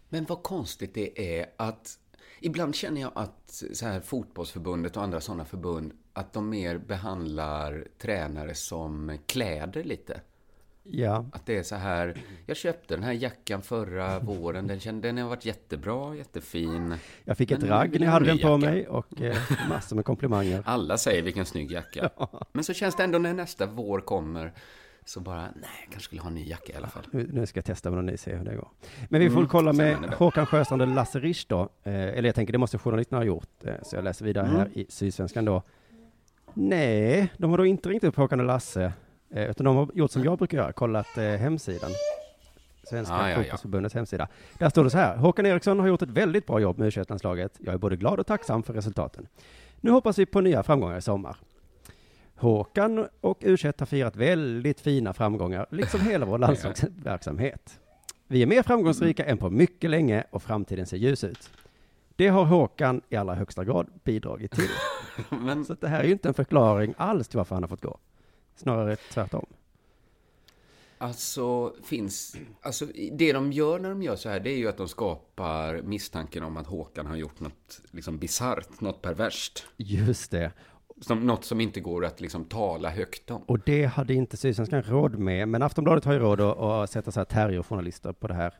[0.08, 1.98] Men vad konstigt det är att
[2.40, 7.86] ibland känner jag att så här fotbollsförbundet och andra sådana förbund att de mer behandlar
[7.98, 10.20] tränare som kläder lite.
[10.90, 15.08] Ja, Att det är så här, jag köpte den här jackan förra våren, den, kände,
[15.08, 16.94] den har varit jättebra, jättefin.
[17.24, 18.72] jag fick ett ragg när jag ha hade en den på jacka.
[18.72, 19.36] mig och eh,
[19.68, 20.62] massor med komplimanger.
[20.64, 22.10] Alla säger vilken snygg jacka.
[22.52, 24.52] Men så känns det ändå när nästa vår kommer,
[25.08, 27.02] så bara, nej, jag kanske skulle ha en ny jacka i alla fall.
[27.10, 28.68] Nu, nu ska jag testa med någon ny, se hur det går.
[29.08, 29.96] Men vi får Mm, kolla med.
[29.96, 31.60] Håkan Sjöstrand och Lasse Richt då.
[31.60, 33.64] Eh, eller jag tänker, det måste journalisterna ha gjort.
[33.64, 34.58] Eh, så jag läser vidare Mm.
[34.58, 35.62] här i Sydsvenskan då.
[36.54, 38.92] Nej, de har då inte ringt upp Håkan och Lasse.
[39.30, 41.90] Eh, utan de har gjort som jag brukar göra, kollat eh, hemsidan.
[42.84, 43.42] Svenska Ah, ja, ja.
[43.42, 44.28] fotbollsförbundets hemsida.
[44.58, 45.16] Där står det så här.
[45.16, 47.04] Håkan Eriksson har gjort ett väldigt bra jobb med u
[47.58, 49.26] Jag är både glad och tacksam för resultaten.
[49.80, 51.36] Nu hoppas vi på nya framgångar i sommar.
[52.38, 57.80] Håkan och u har firat väldigt fina framgångar, liksom hela vår landslagsverksamhet.
[58.26, 61.50] Vi är mer framgångsrika än på mycket länge och framtiden ser ljus ut.
[62.16, 64.68] Det har Håkan i allra högsta grad bidragit till.
[65.40, 67.82] Men, Så det här är ju inte en förklaring alls till varför han har fått
[67.82, 67.98] gå.
[68.56, 69.46] Snarare tvärtom.
[70.98, 72.36] Alltså, finns...
[72.62, 75.82] Alltså, det de gör när de gör så här, det är ju att de skapar
[75.82, 79.66] misstanken om att Håkan har gjort något liksom bisarrt, något perverst.
[79.76, 80.52] Just det.
[81.00, 83.42] Som, något som inte går att liksom tala högt om.
[83.42, 85.48] Och det hade inte Sydsvenskan råd med.
[85.48, 88.54] Men Aftonbladet har ju råd att, att sätta så här terrierjournalister på det här.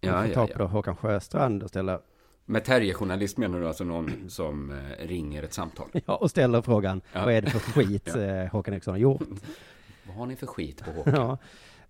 [0.00, 0.46] De Ja, får ja, ta ja.
[0.46, 2.00] på då Håkan Sjöstrand och ställa,
[2.44, 5.86] Med terrierjournalist menar du alltså någon som eh, ringer ett samtal?
[6.06, 7.24] ja, och ställer frågan, Ja.
[7.24, 8.20] vad är det för skit Ja.
[8.20, 9.22] eh, Håkan Eriksson har gjort?
[10.06, 11.14] Vad har ni för skit på Håkan?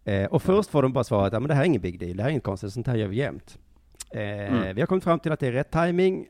[0.04, 0.12] Ja.
[0.12, 2.16] Eh, och först får de bara svaret, ja men det här är ingen big deal,
[2.16, 3.58] det här är inget konstigt, sånt här gör vi jämt.
[4.10, 4.74] Mm.
[4.74, 6.28] Vi har kommit fram till att det är rätt timing,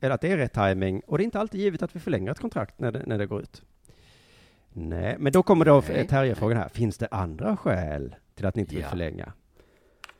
[0.00, 2.30] eller att det är rätt timing, och det är inte alltid givet att vi förlänger
[2.30, 3.62] ett kontrakt när det, när det går ut.
[4.72, 6.06] Nej, men då kommer då Nej.
[6.08, 8.90] Terje-frågan här, finns det andra skäl till att ni inte vill Ja.
[8.90, 9.32] förlänga?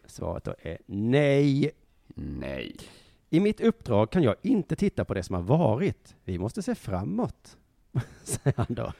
[0.06, 1.70] Svaret då är nej.
[2.14, 2.76] Nej.
[3.30, 6.14] I mitt uppdrag kan jag inte titta på det som har varit.
[6.24, 7.56] Vi måste se framåt,
[8.22, 8.92] säger han då.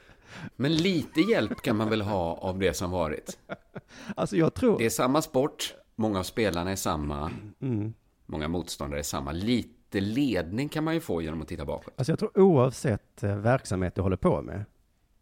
[0.56, 3.38] Men lite hjälp kan man väl ha av det som varit?
[4.16, 4.78] Alltså jag tror...
[4.78, 7.94] Det är samma sport, många av spelarna är samma, Mm.
[8.26, 9.32] många motståndare är samma.
[9.32, 11.94] Lite ledning kan man ju få genom att titta bakåt.
[11.96, 14.64] Alltså jag tror oavsett eh, verksamhet du håller på med,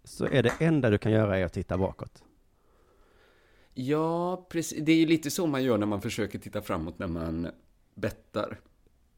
[0.04, 2.22] så är det enda du kan göra är att titta bakåt.
[3.74, 4.84] Ja, precis.
[4.84, 7.48] Det är ju lite så man gör när man försöker titta framåt när man
[7.94, 8.60] bettar.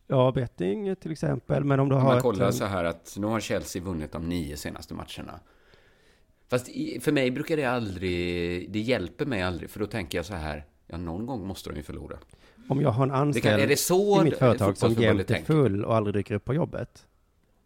[0.06, 2.84] Ja, betting till exempel, men om du Om har man ett, kollar eh, så här
[2.84, 5.40] att nu har Chelsea vunnit de nio senaste matcherna.
[6.48, 6.66] Fast
[7.00, 10.64] för mig brukar det aldrig, det hjälper mig aldrig, för då tänker jag så här,
[10.86, 12.18] ja någon gång måste de ju förlora.
[12.68, 15.30] Om jag har en Det kan- anställd är det så i mitt företag som jämt
[15.30, 17.06] är full och aldrig dyker upp på jobbet.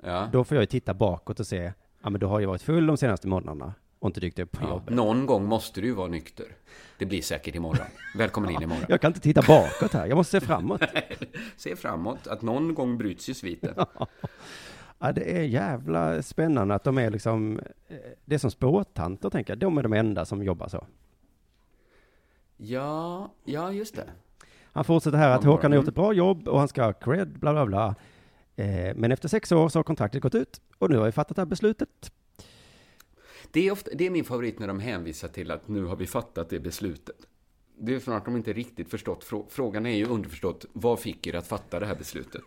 [0.04, 0.28] Ja.
[0.32, 1.72] Då får jag ju titta bakåt och se,
[2.02, 4.64] ja men du har ju varit full de senaste månaderna och inte dykt upp på
[4.64, 4.94] Ja, jobbet.
[4.94, 6.46] någon gång måste du vara nykter.
[6.98, 7.86] Det blir säkert imorgon.
[8.16, 8.84] Välkommen in imorgon.
[8.88, 10.82] Jag kan inte titta bakåt här, jag måste se framåt.
[11.56, 13.74] Se framåt, att någon gång bryts ju sviten.
[14.98, 19.50] Ja, det är jävla spännande att de är liksom, eh, det är som spåtanter tänker
[19.52, 20.86] jag, de är de enda som jobbar så.
[22.56, 24.08] Ja, ja just det.
[24.72, 26.92] Han fortsätter här att Ja, Håkan har gjort ett bra jobb och han ska ha
[26.92, 27.94] cred, bla bla bla.
[28.56, 31.36] Eh, Men efter sex år så har kontraktet gått ut och nu har vi fattat
[31.36, 32.12] det här beslutet.
[33.50, 36.06] Det är, ofta, det är min favorit när de hänvisar till att nu har vi
[36.06, 37.16] fattat det beslutet.
[37.78, 39.24] Det är för att de inte riktigt förstått.
[39.24, 42.42] Frå- Frågan är ju underförstått, vad fick er att fatta det här beslutet?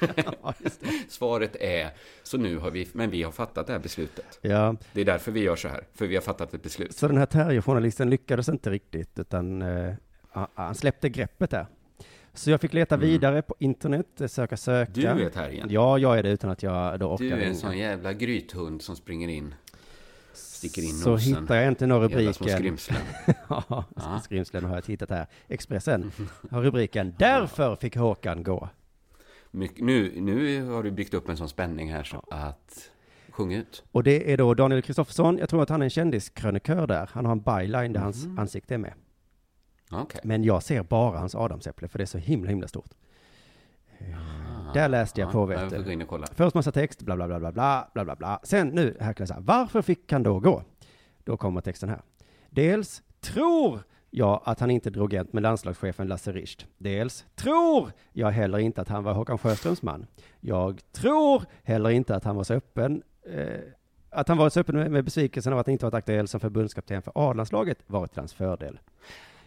[1.08, 1.90] Svaret är,
[2.22, 4.38] så nu har vi, men vi har fattat det här beslutet.
[4.42, 4.76] Ja.
[4.92, 6.96] Det är därför vi gör så här, för vi har fattat ett beslut.
[6.96, 9.94] Så den här terrierjournalisten lyckades inte riktigt, utan eh,
[10.30, 11.66] han- han släppte greppet där.
[12.34, 15.00] Så jag fick leta vidare på internet, eh, söka, söka.
[15.00, 15.16] Mm.
[15.18, 15.66] Du är terriern.
[15.70, 17.54] Ja, jag är det utan att jag då orkar Du är en ringa.
[17.54, 19.54] sån jävla grythund som springer in,
[20.32, 21.42] sticker in Så nosen.
[21.42, 22.58] hittar jag inte någon Jävla små rubriken.
[22.78, 23.02] skrymslen.
[23.48, 24.20] ja, Ja.
[24.24, 25.26] skrymslen har jag hittat här.
[25.48, 26.12] Expressen
[26.50, 28.68] har rubriken Därför fick Håkan gå.
[29.50, 32.90] Nu, nu har du byggt upp en sån spänning här så att,
[33.30, 33.84] sjung ut.
[33.92, 37.10] Och det är då Daniel Kristoffersson, jag tror att han är en kändiskrönikör där.
[37.12, 38.38] Han har en byline där hans Mhm.
[38.38, 38.92] ansikte är med.
[39.90, 40.20] Okej.
[40.24, 42.90] Men jag ser bara hans adamsäpple, för det är så himla, himla stort.
[44.74, 45.76] Där läste jag Ja, på, vet du.
[46.34, 48.40] Först massa text, bla, bla, bla, bla, bla, bla, bla, bla.
[48.42, 50.62] Sen nu, här kan jag säga, varför fick han då gå?
[51.24, 52.00] Då kommer texten här.
[52.50, 53.80] Dels tror
[54.10, 56.66] jag att han inte drog jämt med landslagschefen Lasse Richt.
[56.78, 60.06] Dels tror jag heller inte att han var Håkan Sjöströms man.
[60.40, 63.60] Jag tror heller inte att han var så öppen eh,
[64.10, 67.02] att han varit så öppen med, med besvikelsen av att inte varit aktuell som förbundskapten
[67.02, 68.78] för A-landslaget varit till hans fördel.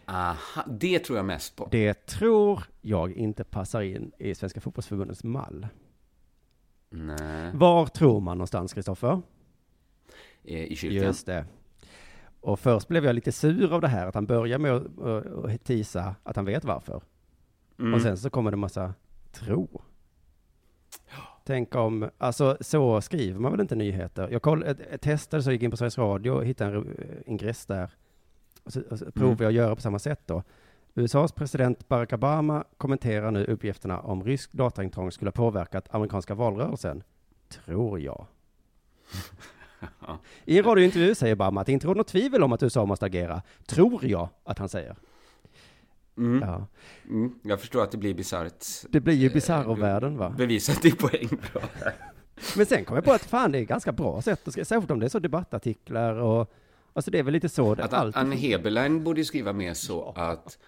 [0.06, 1.68] Aha, det tror jag mest på.
[1.70, 5.66] Det tror jag inte passar in i Svenska fotbollsförbundets mall.
[6.90, 7.50] Nej.
[7.54, 9.22] Var tror man någonstans, Kristoffer?
[10.44, 11.06] Eh, I kyrkan.
[11.06, 11.46] Just det.
[12.40, 16.14] Och först blev jag lite sur av det här, att han börjar med att, tisa
[16.22, 17.02] att han vet varför.
[17.78, 17.94] Mm.
[17.94, 18.94] Och sen så kommer det en massa
[19.32, 19.82] tro.
[21.44, 24.28] Tänk om, alltså så skriver man väl inte nyheter?
[24.30, 27.90] Jag koll, ett testade så gick in på Sveriges Radio och hittade en ingress där.
[28.64, 30.42] Och så, och så provar jag att göra på samma sätt då.
[30.94, 37.02] USAs president Barack Obama kommenterar nu uppgifterna om rysk dataintrång skulle ha påverkat amerikanska valrörelsen.
[37.48, 38.26] Tror jag.
[40.44, 43.06] I en radiointervju säger Obama att det inte råder något tvivel om att USA måste
[43.06, 43.42] agera.
[43.66, 44.96] Tror jag att han säger.
[46.16, 46.42] Mm.
[46.48, 46.66] Ja.
[47.08, 47.34] Mm.
[47.42, 48.64] Jag förstår att det blir bisarrt.
[48.88, 50.34] Det blir ju bisarro-världen va?
[50.38, 51.62] Bevisat din poäng bra.
[52.56, 55.06] Men sen kom jag på att fan det är ganska bra sätt särskilt om det
[55.06, 56.52] är så debattartiklar och
[56.96, 60.12] Alltså det är väl lite så det Att alltid Anne Heberlein borde skriva mer så
[60.16, 60.58] att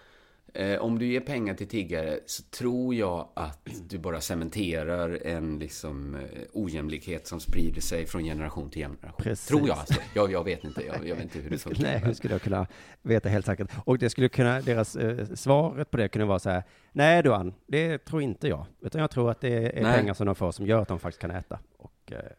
[0.53, 5.59] eh, om du ger pengar till tiggare så tror jag att du bara cementerar en
[5.59, 6.21] liksom eh,
[6.53, 9.11] ojämlikhet som sprider sig från generation till generation.
[9.17, 9.47] Precis.
[9.47, 10.01] Tror jag alltså.
[10.13, 10.81] Jag, jag vet inte.
[10.85, 11.83] Jag, jag vet inte hur det funkar.
[11.83, 12.67] Nej, hur skulle jag kunna
[13.01, 13.71] veta helt säkert?
[13.85, 17.33] Och det skulle kunna, deras eh, svaret på det kunde vara så här, nej du
[17.33, 18.65] Ann, det tror inte jag.
[18.81, 19.97] Utan jag tror att det är Nej.
[19.97, 21.59] pengar som de får som gör att de faktiskt kan äta.
[21.77, 21.91] Och,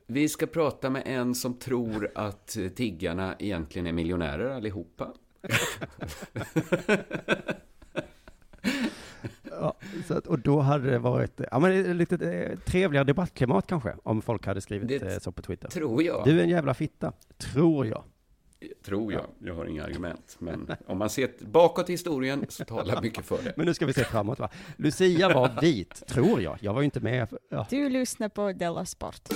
[0.07, 5.13] Vi ska prata med en som tror att eh, tiggarna egentligen är miljonärer allihopa.
[9.51, 9.75] ja,
[10.07, 14.23] så att, och då hade det varit, ja men lite eh, trevligare debattklimat kanske, om
[14.23, 15.69] folk hade skrivit Det eh, så på Twitter.
[15.69, 16.25] tror jag.
[16.25, 18.05] Du är en jävla fitta, tror jag.
[18.85, 19.25] Tror jag.
[19.39, 20.37] Jag har inga argument.
[20.39, 23.53] Men om man ser bakåt i historien så talar mycket för det.
[23.57, 24.49] Men nu ska vi se framåt va.
[24.77, 26.59] Lucia var vit, tror jag.
[26.61, 27.29] Jag var ju inte med.
[27.49, 27.67] Ja.
[27.71, 29.29] Du lyssnar på Della Sport.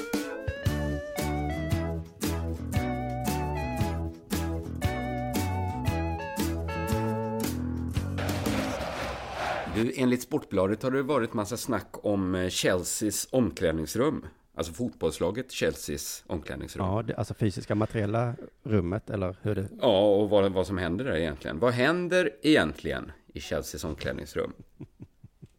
[9.83, 14.27] Du, enligt Sportbladet har det varit massa snack om eh, Chelseas omklädningsrum.
[14.55, 16.87] Alltså fotbollslaget Chelseas omklädningsrum.
[16.87, 19.69] Ja, det, alltså fysiska materiella rummet, eller hur det...
[19.81, 21.59] Ja, och vad, vad som händer där egentligen.
[21.59, 24.53] Vad händer egentligen i Chelseas omklädningsrum?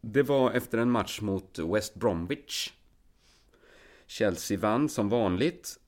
[0.00, 2.72] Det var efter en match mot West Bromwich.
[4.06, 5.78] Chelsea vann som vanligt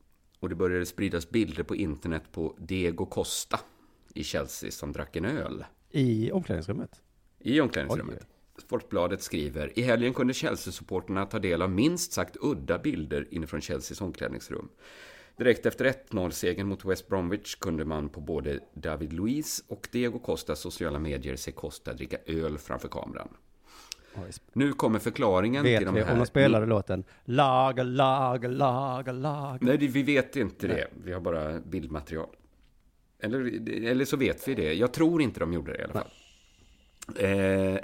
[0.41, 3.61] och det började spridas bilder på internet på Diego Costa
[4.15, 5.65] i Chelsea som drack en öl.
[5.91, 7.03] I omklädningsrummet?
[7.47, 8.27] I omklädningsrummet.
[8.59, 14.01] Sportbladet skriver, i helgen kunde Chelsea-supporterna ta del av minst sagt udda bilder inifrån Chelseas
[14.01, 14.69] omklädningsrum.
[15.37, 20.61] Direkt efter 1-0-segern mot West Bromwich kunde man på både David Luiz och Diego Costas
[20.61, 23.29] sociala medier se Costa dricka öl framför kameran.
[24.53, 26.13] Nu kommer förklaringen Vet till de vi här.
[26.13, 29.59] om de spelade låten Laga, laga, laga, laga.
[29.61, 30.87] Nej, vi vet inte det.
[31.05, 32.29] Vi har bara bildmaterial.
[33.19, 34.75] Eller, eller så vet vi det.
[34.75, 36.11] Jag tror inte de gjorde det i alla fall.
[37.19, 37.79] Eh,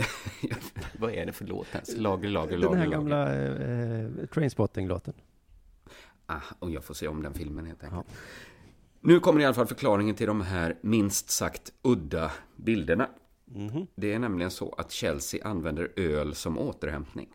[0.99, 1.97] vad är det för låt ens?
[1.97, 2.97] Lager, lager, Den lager, här lager.
[2.97, 5.15] gamla eh, Trainspotting-låten.
[6.27, 8.07] Ah, och jag får se om den filmen helt enkelt.
[9.01, 13.09] Nu kommer i alla fall förklaringen till de här minst sagt udda bilderna.
[13.95, 17.29] Det är nämligen så att Chelsea använder öl som återhämtning.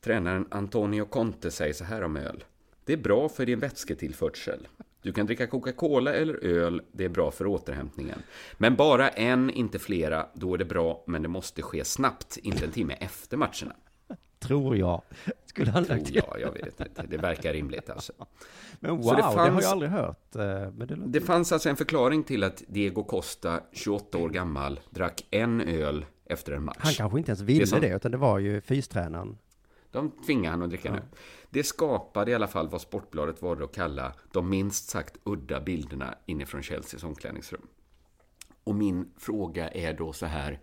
[0.00, 2.44] Tränaren Antonio Conte säger så här om öl.
[2.84, 4.68] Det är bra för din vätsketillförsel.
[5.06, 8.18] Du kan dricka Coca-Cola eller öl, det är bra för återhämtningen.
[8.58, 12.64] Men bara en, inte flera, då är det bra, men det måste ske snabbt, inte
[12.64, 13.76] en timme efter matcherna.
[14.38, 15.02] Tror jag.
[15.46, 17.02] Skulle han Tror lagt jag, jag vet inte.
[17.08, 18.12] Det verkar rimligt alltså.
[18.80, 20.36] Men wow, Så det, har jag aldrig hört.
[20.36, 20.96] eh, det.
[21.06, 26.04] Det fanns alltså en förklaring till att Diego Costa, 28 år gammal, drack en öl
[26.24, 26.76] efter en match.
[26.78, 29.38] Han kanske inte ens ville Det det, som- utan det var ju fystränaren.
[29.90, 31.00] De tvingade han att dricka nu.
[31.56, 36.14] Det skapade i alla fall vad Sportbladet valde att kalla de minst sagt udda bilderna
[36.26, 37.66] inifrån Chelseas omklädningsrum.
[38.64, 40.60] Och min fråga är då så här,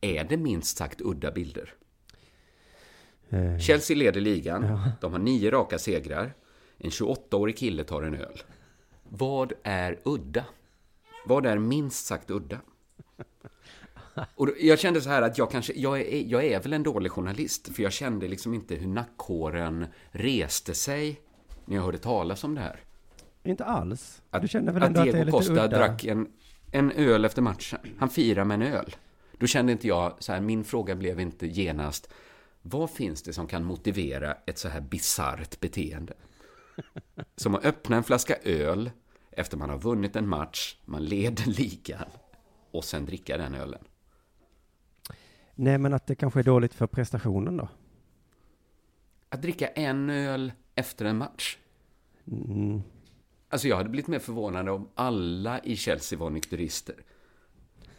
[0.00, 1.74] är det minst sagt udda bilder?
[3.28, 4.92] Eh, Chelsea leder ligan, Ja.
[5.00, 6.34] de har nio raka segrar,
[6.78, 8.42] en 28-årig kille tar en öl.
[9.02, 10.44] Vad är udda?
[11.26, 12.60] Vad är minst sagt udda?
[14.34, 17.12] Och jag kände så här att jag kanske, jag är, jag är väl en dålig
[17.12, 21.20] journalist, för jag kände liksom inte hur nackhåren reste sig
[21.64, 22.80] när jag hörde talas om det här.
[23.44, 24.22] Inte alls.
[24.30, 25.68] Att, du känner väl att ändå att det är Diego lite Costa udda?
[25.68, 26.28] drack en,
[26.70, 27.78] en öl efter matchen.
[27.98, 28.96] Han firar med en öl.
[29.38, 32.12] Då kände inte jag, så här, min fråga blev inte genast,
[32.62, 36.14] vad finns det som kan motivera ett så här bisarrt beteende?
[37.36, 38.90] Som att öppna en flaska öl
[39.30, 42.08] efter man har vunnit en match, man leder ligan
[42.70, 43.84] och sen dricka den ölen.
[45.62, 47.68] Nej, men att det kanske är dåligt för prestationen då?
[49.28, 51.58] Att dricka en öl efter en match.
[52.26, 52.82] Mm.
[53.48, 56.94] Alltså jag hade blivit mer förvånad om alla i Chelsea var nykterister.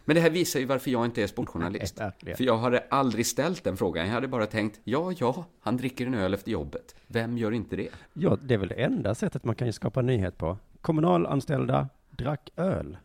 [0.05, 2.01] Men det här visar ju varför jag inte är sportjournalist.
[2.19, 2.35] Nej.
[2.35, 4.05] För jag hade aldrig ställt den frågan.
[4.05, 6.95] Jag hade bara tänkt, ja, ja, han dricker en öl efter jobbet.
[7.07, 7.89] Vem gör inte det?
[8.13, 10.57] Ja, det är väl det enda sättet man kan ju skapa nyhet på.
[10.81, 12.97] Kommunalanställda drack öl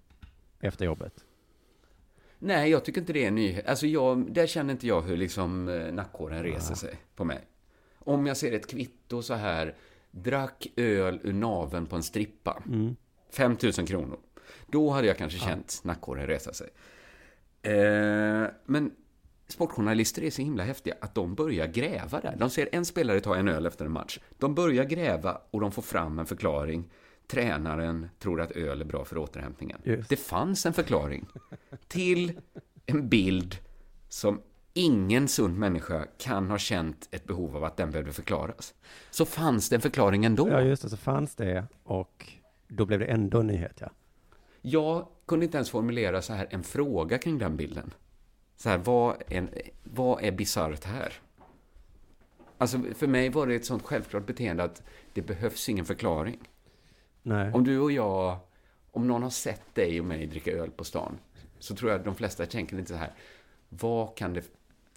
[0.60, 1.24] efter jobbet.
[2.38, 3.66] Nej, jag tycker inte det är en nyhet.
[3.66, 7.40] Alltså jag, där känner inte jag hur liksom eh, nackhåren reser sig på mig.
[7.98, 9.74] Om jag ser ett kvitto så här,
[10.10, 12.62] drack öl ur naven på en strippa.
[12.66, 12.96] Mm.
[13.30, 14.18] 5 000 kronor.
[14.66, 16.68] Då hade jag kanske känt nackhåren resa sig.
[17.62, 18.92] Eh, men
[19.48, 22.36] sportjournalister är så himla häftiga att de börjar gräva där.
[22.38, 24.18] De ser en spelare ta en öl efter en match.
[24.38, 26.90] De börjar gräva och de får fram en förklaring.
[27.28, 29.80] Tränaren tror att öl är bra för återhämtningen.
[29.84, 30.08] Just.
[30.08, 31.26] Det fanns en förklaring
[31.88, 32.40] till
[32.86, 33.56] en bild
[34.08, 34.40] som
[34.72, 38.74] ingen sund människa kan ha känt ett behov av att den behövde förklaras.
[39.10, 40.48] Så fanns det en förklaring ändå.
[40.48, 42.32] Ja, just det, så fanns det och
[42.68, 43.90] då blev det ändå nyhet, ja.
[44.62, 47.94] Jag kunde inte ens formulera så här en fråga kring den bilden.
[48.56, 49.48] Så här, vad är,
[49.84, 51.12] vad är bisarrt här?
[52.58, 56.38] Alltså, för mig var det ett sånt självklart beteende att det behövs ingen förklaring.
[57.22, 57.52] Nej.
[57.52, 58.38] Om du och jag,
[58.90, 61.18] om någon har sett dig och mig dricka öl på stan,
[61.58, 63.12] så tror jag att de flesta tänker lite så här,
[63.68, 64.42] vad kan det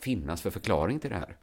[0.01, 1.37] finnas för förklaring till det här?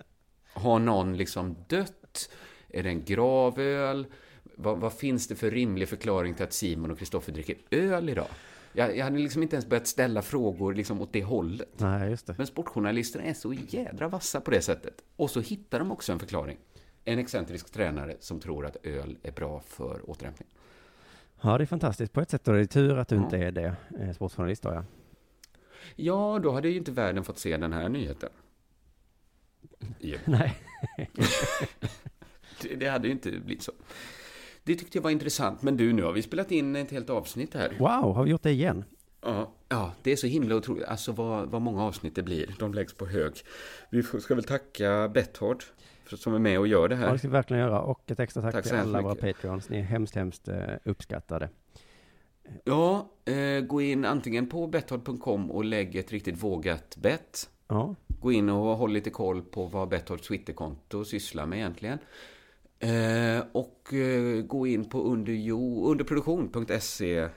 [0.52, 2.30] Har någon liksom dött?
[2.68, 4.06] Är det en gravöl?
[4.54, 8.28] Vad, vad finns det för rimlig förklaring till att Simon och Kristoffer dricker öl idag?
[8.72, 11.68] Jag, jag hade liksom inte ens börjat ställa frågor liksom åt det hållet.
[11.76, 12.34] Nej, just det.
[12.38, 14.94] Men sportjournalisterna är så jädra vassa på det sättet.
[15.16, 16.58] Och så hittar de också en förklaring.
[17.04, 20.48] En excentrisk tränare som tror att öl är bra för återhämtning.
[21.42, 23.52] Ja, det är fantastiskt på ett sätt och det är tur att du inte är
[23.52, 24.84] det, eh, sportjournalist då, ja.
[25.96, 28.30] Ja, då hade ju inte världen fått se den här nyheten.
[29.98, 30.18] Jo.
[30.24, 30.58] Nej.
[32.62, 33.72] det, det hade ju inte blivit så.
[34.64, 35.62] Det tyckte jag var intressant.
[35.62, 37.76] Men du, nu har vi spelat in ett helt avsnitt här.
[37.78, 38.84] Wow, har vi gjort det igen?
[39.20, 40.84] Ja, ja det är så himla otroligt.
[40.84, 42.54] Alltså vad, vad många avsnitt det blir.
[42.58, 43.32] De läggs på hög.
[43.90, 45.64] Vi ska väl tacka Betthard
[46.08, 47.12] för- som är med och gör det Ja, här.
[47.12, 47.80] det ska vi verkligen göra.
[47.80, 49.14] Och ett extra tack, Tack till alla våra.
[49.14, 49.68] Patreons.
[49.68, 51.48] Ni är hemskt, hemskt eh, uppskattade.
[52.64, 57.50] Ja, eh, gå in antingen på betthard.com och lägg ett riktigt vågat bett.
[57.68, 57.94] Ja.
[58.20, 61.98] Gå in och håll lite koll på vad Betthard Twitterkonto sysslar med egentligen.
[62.80, 67.28] Eh, och eh, gå in på underjo, underproduktion.se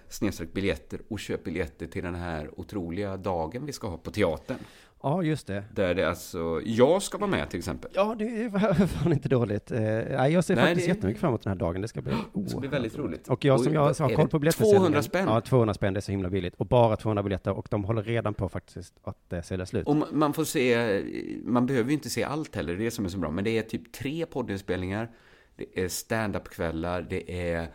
[0.53, 4.57] biljetter och köp biljetter till den här otroliga dagen vi ska ha på teatern.
[5.03, 5.63] Ja, just det.
[5.75, 7.91] Där det alltså, jag ska vara med till exempel.
[7.93, 9.71] Ja, det är fan inte dåligt.
[9.71, 9.81] Eh,
[10.27, 11.81] jag ser Nej, faktiskt det- jättemycket fram emot den här dagen.
[11.81, 13.27] Det ska bli Det ska bli väldigt roligt.
[13.27, 14.81] Och jag som jag har koll på biljettförsäljningen.
[14.81, 15.27] 200 spänn?
[15.27, 16.55] Ja, 200 spänn, det är så himla billigt.
[16.55, 19.87] Och bara 200 biljetter och de håller redan på faktiskt att eh, sälja slut.
[19.87, 21.01] Och ma- man får se,
[21.45, 23.31] man behöver ju inte se allt heller, det är det som är så bra.
[23.31, 25.09] Men det är typ tre poddinspelningar,
[25.55, 27.67] det är stand-up-kvällar, det är,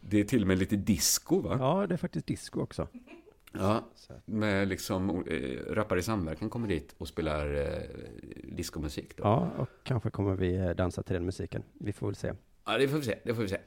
[0.00, 1.56] det är till och med lite disco va?
[1.60, 2.88] Ja, det är faktiskt disco också.
[3.58, 3.84] Ja,
[4.24, 7.82] med liksom eh, rappare i samverkan kommer dit och spelar eh,
[8.44, 9.22] diskomusik då.
[9.22, 11.62] Ja, och kanske kommer vi eh, dansa till den musiken.
[11.72, 12.32] Vi får väl se.
[12.66, 13.58] Ja, det får vi se, det får vi se.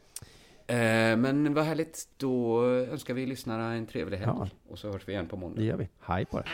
[0.68, 4.32] Eh, men vad härligt, då önskar vi lyssnarna en trevlig helg.
[4.38, 4.50] Ja.
[4.70, 5.62] Och så hörs vi igen på måndag.
[5.62, 5.90] Det gör vi.
[6.00, 6.52] Hej på er.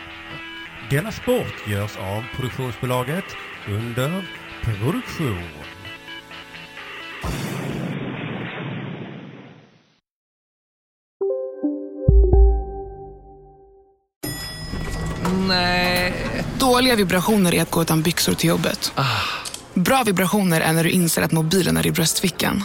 [0.89, 3.25] Denna sport görs av produktionsbolaget
[3.69, 4.29] under
[4.63, 5.82] produktion.
[16.83, 18.93] Dåliga vibrationer är att gå utan byxor till jobbet.
[19.73, 22.63] Bra vibrationer är när du inser att mobilen är i bröstfickan.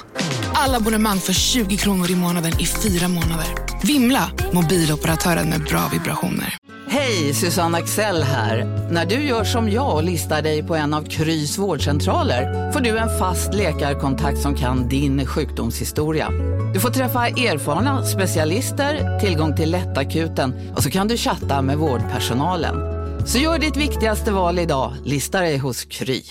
[0.53, 3.47] Alla abonnemang för 20 kronor i månaden i fyra månader.
[3.83, 4.31] Vimla!
[4.53, 6.57] Mobiloperatören med bra vibrationer.
[6.89, 8.65] Hej, Susanne Axel här.
[8.91, 12.99] När du gör som jag och listar dig på en av Krys vårdcentraler får du
[12.99, 16.31] en fast läkarkontakt som kan din sjukdomshistoria.
[16.75, 22.98] Du får träffa erfarna specialister, tillgång till lättakuten och så kan du chatta med vårdpersonalen.
[23.29, 26.23] Så gör ditt viktigaste val idag, listar dig hos Kry.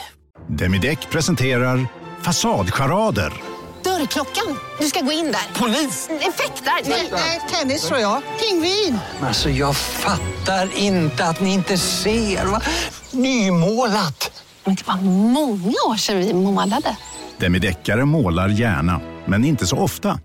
[0.48, 1.88] Demideck presenterar
[2.22, 3.34] Fasadcharader.
[3.84, 4.58] Dörrklockan.
[4.80, 5.60] Du ska gå in där.
[5.62, 6.10] Polis?
[6.10, 6.89] Effektar?
[7.12, 8.22] Nej, tennis tror jag.
[8.39, 9.00] Pingvin.
[9.22, 12.45] Alltså jag fattar inte att ni inte ser.
[12.45, 12.62] Va?
[13.12, 14.43] Nymålat!
[14.64, 14.98] Men det var
[15.32, 16.98] många år sedan vi målade.
[17.38, 20.20] Demideckare målar gärna, men inte så ofta.